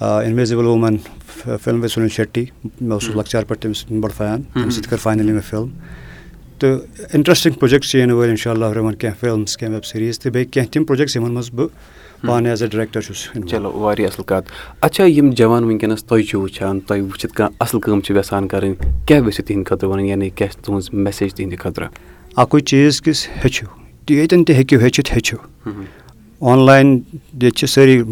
[0.00, 4.88] اِنوِزِبٕل ووٗمٮ۪ن فِلم وِز سُنیل شیٹی مےٚ اوسُس لۄکچار پٮ۪ٹھ تٔمِس بَڑٕ فین تَمہِ سۭتۍ
[4.90, 5.68] کٔر فاینٔلی مےٚ فِلم
[6.64, 10.32] تہٕ اِنٹرٛسٹِنٛگ پرٛوجَکٹ چھِ یِنہٕ وٲلۍ اِنشاء اللہ رحمان کینٛہہ فِلمٕز کینٛہہ ویب سیٖریٖز تہٕ
[10.32, 11.68] بیٚیہِ کینٛہہ تِم پرٛوجَکٹٕس یِمَن منٛز بہٕ
[12.26, 14.50] پانہٕ ایز اےٚ ڈِریکٹَر چھُس چلو واریاہ اَصٕل کَتھ
[14.86, 19.06] اچھا یِم جوان وٕنکیٚنَس تُہۍ چھِو وٕچھان تۄہہِ وٕچھِتھ کانٛہہ اَصٕل کٲم چھِ یَژھان کَرٕنۍ
[19.06, 21.88] کیٛاہ گژھِ تِہِنٛدِ خٲطرٕ وَنٕنۍ یعنی کیٛاہ چھِ تُہٕنٛز میسیج تِہِنٛدِ خٲطرٕ
[22.36, 23.66] اَکُے چیٖز کِس ہیٚچھِو
[24.10, 25.36] ییٚتٮ۪ن تہِ ہیٚکِو ہیٚچھِتھ ہیٚچھِو
[26.52, 28.02] آنلاین ییٚتہِ چھِ سٲری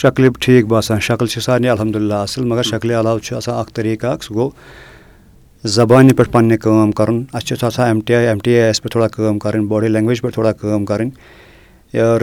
[0.00, 4.12] شکلہِ ٹھیٖک باسان شکٕل چھِ سارنٕے الحمدُاللہ اَصٕل مگر شکلہِ علاوٕ چھُ آسان اَکھ طٔریٖقہٕ
[4.12, 4.50] اَکھ سُہ گوٚو
[5.64, 8.82] زبانہِ پٮ۪ٹھ پنٛنہِ کٲم کَرُن۔ اَسہِ چھُ آسان M T I M T I یَس
[8.82, 11.10] پٮ۪ٹھ تھوڑا کٲم کَرٕنۍ باڈی لینٛگویج پٮ۪ٹھ تھوڑا کٲم کَرٕنۍ
[12.00, 12.20] اور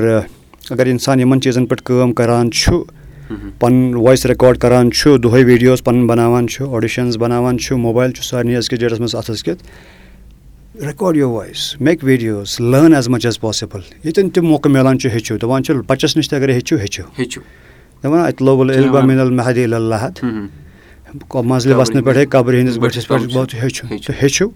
[0.69, 2.83] اگر اِنسان یِمَن چیٖزَن پٮ۪ٹھ کٲم کَران چھُ
[3.59, 8.23] پَنُن وایِس رِکاڈ کَران چھُ دۄہَے ویٖڈیوز پَنُن بَناوان چھُ آڈِشَنٕز بَناوان چھُ موبایِل چھُ
[8.23, 13.39] سارنٕے أزکِس ڈیٹَس منٛز اَتھَس کٮ۪تھ record your voice make videos learn as much as
[13.39, 17.03] possible ییٚتٮ۪ن تہِ موقعہٕ میلان چھُ ہیٚچھِو۔ دَپان چھِ بَچَس نِش تہِ اگر ہیٚچھِو ہیٚچھِو۔
[18.03, 20.07] دَپان اَتہِ لوبُل محدی اللہ
[21.13, 24.47] منٛزلہِ وَسنہٕ پٮ۪ٹھَے قبرِ ہِنٛدِس بٔٹھِس پٮ۪ٹھ ہیٚچھِو تہٕ ہیٚچھِو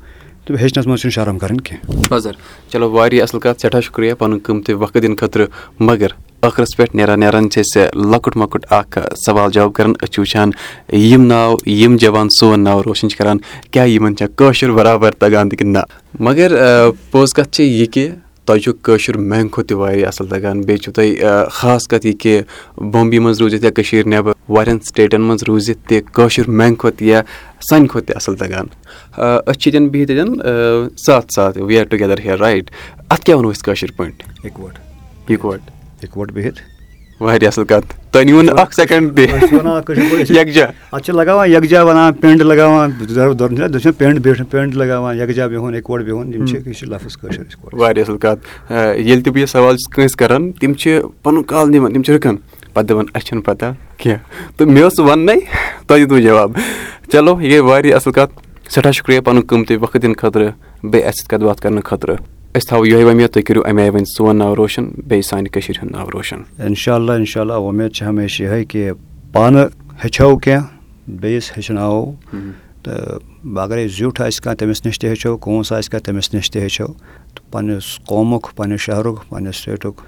[0.46, 2.32] تہٕ ہیٚچھنَس منٛز چھُنہٕ شرم کَرٕنۍ کینٛہہ
[2.72, 5.48] چلو واریاہ اَصٕل کَتھ سٮ۪ٹھاہ شُکریہ پَنُن قۭمتی وقت دِنہٕ خٲطرٕ
[5.80, 6.08] مگر
[6.44, 10.50] ٲخرَس پٮ۪ٹھ نیران نیران چھِ أسۍ لۄکُٹ مۄکُٹ اَکھ سوال جواب کَران أسۍ چھِ وٕچھان
[10.94, 13.38] یِم ناو یِم جوان سون ناو روشَن چھِ کَران
[13.72, 16.56] کیٛاہ یِمَن چھا کٲشُر برابر تَگان تہِ کِنہٕ نہ مگر
[17.12, 18.10] پوٚز کَتھ چھِ یہِ کہِ
[18.46, 22.18] تۄہہِ چھُ کٲشُر میٛانہِ کھۄتہٕ تہِ واریاہ اَصٕل تَگان بیٚیہِ چھُو تۄہہِ خاص کَتھ یہِ
[22.20, 22.42] کہِ
[22.92, 27.22] بومبے منٛز روٗزِتھ یا کٔشیٖرِ نٮ۪بر واریاہَن سِٹیٹَن منٛز روٗزِتھ تہِ کٲشُر میٛانہِ کھۄتہٕ یا
[27.70, 28.66] سانہِ کھۄتہٕ تہِ اَصٕل تَگان
[29.18, 32.72] أسۍ چھِ ییٚتٮ۪ن بِہِتھ ییٚتٮ۪ن ساتھ ساتھ we are together here right?
[33.10, 34.46] اَتھ کیٛاہ وَنو أسۍ کٲشِر پٲٹھۍ؟
[35.30, 35.60] اِکوَٹ
[36.04, 36.60] اِکوَٹ بِہِتھ
[37.20, 42.14] واریاہ اَصٕل کَتھ تۄہہِ نیوٗ نہٕ اکھ سیکنڈ تہِ یکجا اَتھ چھِ لگاوان یکجا وَنان
[42.14, 42.92] پینٛڈ لگاوان
[43.98, 48.18] پینٛڈ پینٛڈ لگاوان یکجا بِہُن اِکوٹ بِہُن یِم چھِ یہِ چھِ لفظ کٲشِر واریاہ اَصٕل
[48.18, 52.04] کَتھ ییٚلہِ تہِ بہٕ یہِ سوال چھُس کٲنٛسہِ کران تِم چھِ پَنُن کال نِوان تِم
[52.04, 52.36] چھِ رُکان
[52.74, 55.36] پَتہٕ دَپان اَسہِ چھُنہٕ پَتہ کینٛہہ تہٕ مےٚ اوس وَننَے
[55.88, 56.52] تۄہہِ دیُتوٕ جواب
[57.12, 58.34] چلو یہِ گٔے واریاہ اَصٕل کَتھ
[58.70, 60.52] سٮ۪ٹھاہ شُکریہ پَنُن قۭمتی وقت دِنہٕ خٲطرٕ
[60.84, 63.92] بیٚیہِ اَسہِ سۭتۍ کَتھ باتھ کَرنہٕ خٲطرٕ أسۍ تھاوو یِہوے وۄمید تُہۍ کٔرِو اَمہِ آیہِ
[63.94, 67.92] وۄنۍ سون ناو روشَن بیٚیہِ سانہِ کٔشیٖرِ ہُنٛد ناو روشَن اِنشاء اللہ اِنشاء اللہ وۄمید
[67.96, 68.92] چھِ ہمیشہِ یِہوٚے کہِ
[69.34, 69.68] پانہٕ
[70.04, 70.68] ہیٚچھو کینٛہہ
[71.22, 72.14] بیٚیِس ہیٚچھناوو
[72.84, 76.62] تہٕ اگرَے زیُٹھ آسہِ کانٛہہ تٔمِس نِش تہِ ہیٚچھو کونٛس آسہِ کانٛہہ تٔمِس نِش تہِ
[76.62, 80.02] ہیٚچھو تہٕ پنٛنِس قومُک پنٛنِس شہرُک پنٛنِس سٹیٹُک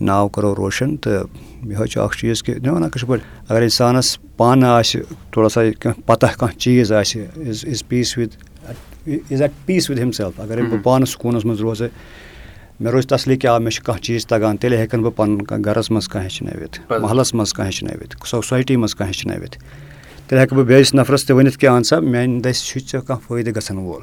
[0.00, 1.26] ناو کَرو روشَن تہٕ
[1.70, 5.02] یِہوٚے چھُ اَکھ چیٖز کہِ نہ وَنان کٲشِر پٲٹھۍ اگر اِنسانَس پانہٕ آسہِ
[5.32, 8.30] تھوڑا سا کینٛہہ پَتہ کانٛہہ چیٖز آسہِ is is peace with
[9.06, 11.88] is at peace with himself اگرَے بہٕ پانہٕ سکوٗنَس منٛز روزٕ
[12.80, 15.64] مےٚ روزِ تَسلی کہِ آ مےٚ چھُ کانٛہہ چیٖز تَگان تیٚلہِ ہٮ۪کَن بہٕ پَنُن کانٛہہ
[15.66, 19.56] گَرَس منٛز کانٛہہ ہیٚچھنٲوِتھ محلَس منٛز کانٛہہ ہیٚچھنٲوِتھ سوسایٹی منٛز کانٛہہ ہیٚچھنٲوِتھ
[20.28, 23.26] تیٚلہِ ہٮ۪کہٕ بہٕ بیٚیِس نَفرَس تہِ ؤنِتھ کہِ اَہن سا میٛانہِ دٔسۍ چھُے ژےٚ کانٛہہ
[23.26, 24.02] فٲیدٕ گژھن وول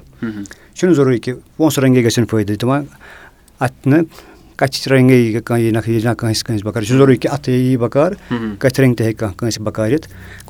[0.73, 2.83] چھُنہٕ ضروٗری کہِ پونٛسہٕ رنٛگے گژھن فٲیدٕ دِوان
[3.59, 4.03] اَتھ نہٕ
[4.55, 7.31] کَتھِ رنٛگے یی کانٛہہ یی نہ یی نہ کٲنٛسہِ کٲنٛسہِ بَکار یہِ چھُ ضروٗری کہِ
[7.31, 8.11] اَتھٕ یی بَکار
[8.59, 10.07] کَتھِ رنٛگہِ تہِ ہیٚکہِ کانٛہہ کٲنٛسہِ بَکارِتھ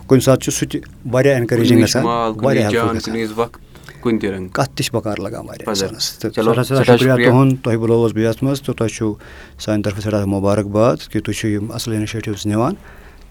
[0.07, 0.81] کُنہِ ساتہٕ چھُ سُہ تہِ
[1.11, 2.05] واریاہ اٮ۪نکَریجِنٛگ گژھان
[2.43, 3.68] واریاہ
[4.03, 8.91] کَتھ تہِ چھِ بَکار لَگان واریاہ شُکریہ تُہُنٛد تۄہہِ بُلووُس بہٕ یَتھ منٛز تہٕ تۄہہِ
[8.95, 9.13] چھُو
[9.65, 12.73] سانہِ طرفہٕ سٮ۪ٹھاہ مُبارک باد کہِ تُہۍ چھِو یِم اَصٕل اِنِشیٹِوٕز نِوان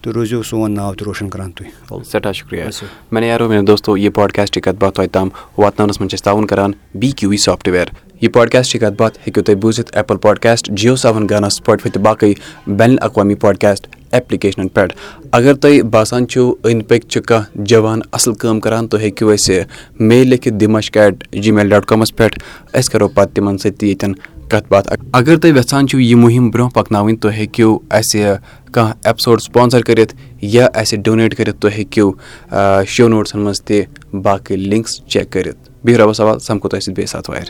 [0.01, 2.63] تہٕ روٗزِو سون ناو تہِ روشَن کَران تُہۍ سٮ۪ٹھاہ شُکریہ
[3.11, 6.47] مےٚ نیرو مےٚ دوستو یہِ پاڈکاسٹٕچ کَتھ باتھ تۄہہِ تام واتناونَس منٛز چھِ أسۍ تعاوُن
[6.47, 7.87] کَران بی کیوٗ وی سافٹوِیَر
[8.21, 12.33] یہِ پاڈکاسٹٕچ کَتھ باتھ ہیٚکِو تُہۍ بوٗزِتھ ایپٕل پاڈکاسٹ جِیو سیوَن گانا سٕپاٹفاے تہٕ باقٕے
[12.67, 14.95] بین الاقوامی پاڈکاسٹ ایپلِکیشنَن پٮ۪ٹھ۔
[15.31, 19.63] اگر تۄہہِ باسان چھُو أنٛدۍ پٔکۍ چھِ کانٛہہ جوان اَصٕل کٲم کَران تُہۍ ہیٚکِو اَسہِ
[19.99, 22.39] میل لیکھِتھ دِمش ایٹ جی میل ڈاٹ کامَس پٮ۪ٹھ۔
[22.73, 24.13] أسۍ کَرو پَتہٕ تِمَن سۭتۍ تہِ ییٚتٮ۪ن
[24.49, 28.33] کَتھ باتھ۔ اگر تُہۍ یَژھان چھِو یہِ مُہِم برونٛہہ پَکناوٕنۍ تُہۍ ہیٚکِو اَسہِ
[28.71, 32.11] کانٛہہ ایپسوڈ سپانسَر کٔرِتھ یا اَسہِ ڈونیٹ کٔرِتھ تُہۍ ہیٚکِو
[32.87, 33.81] شو نوٹسَن منٛز تہِ
[34.13, 37.45] باقٕے لِنکٕس چیک کٔرِتھ۔ بِہِو رۄبَس سوال سَمکھو تۄہہِ سۭتۍ بیٚیہِ ساتہٕ وارِ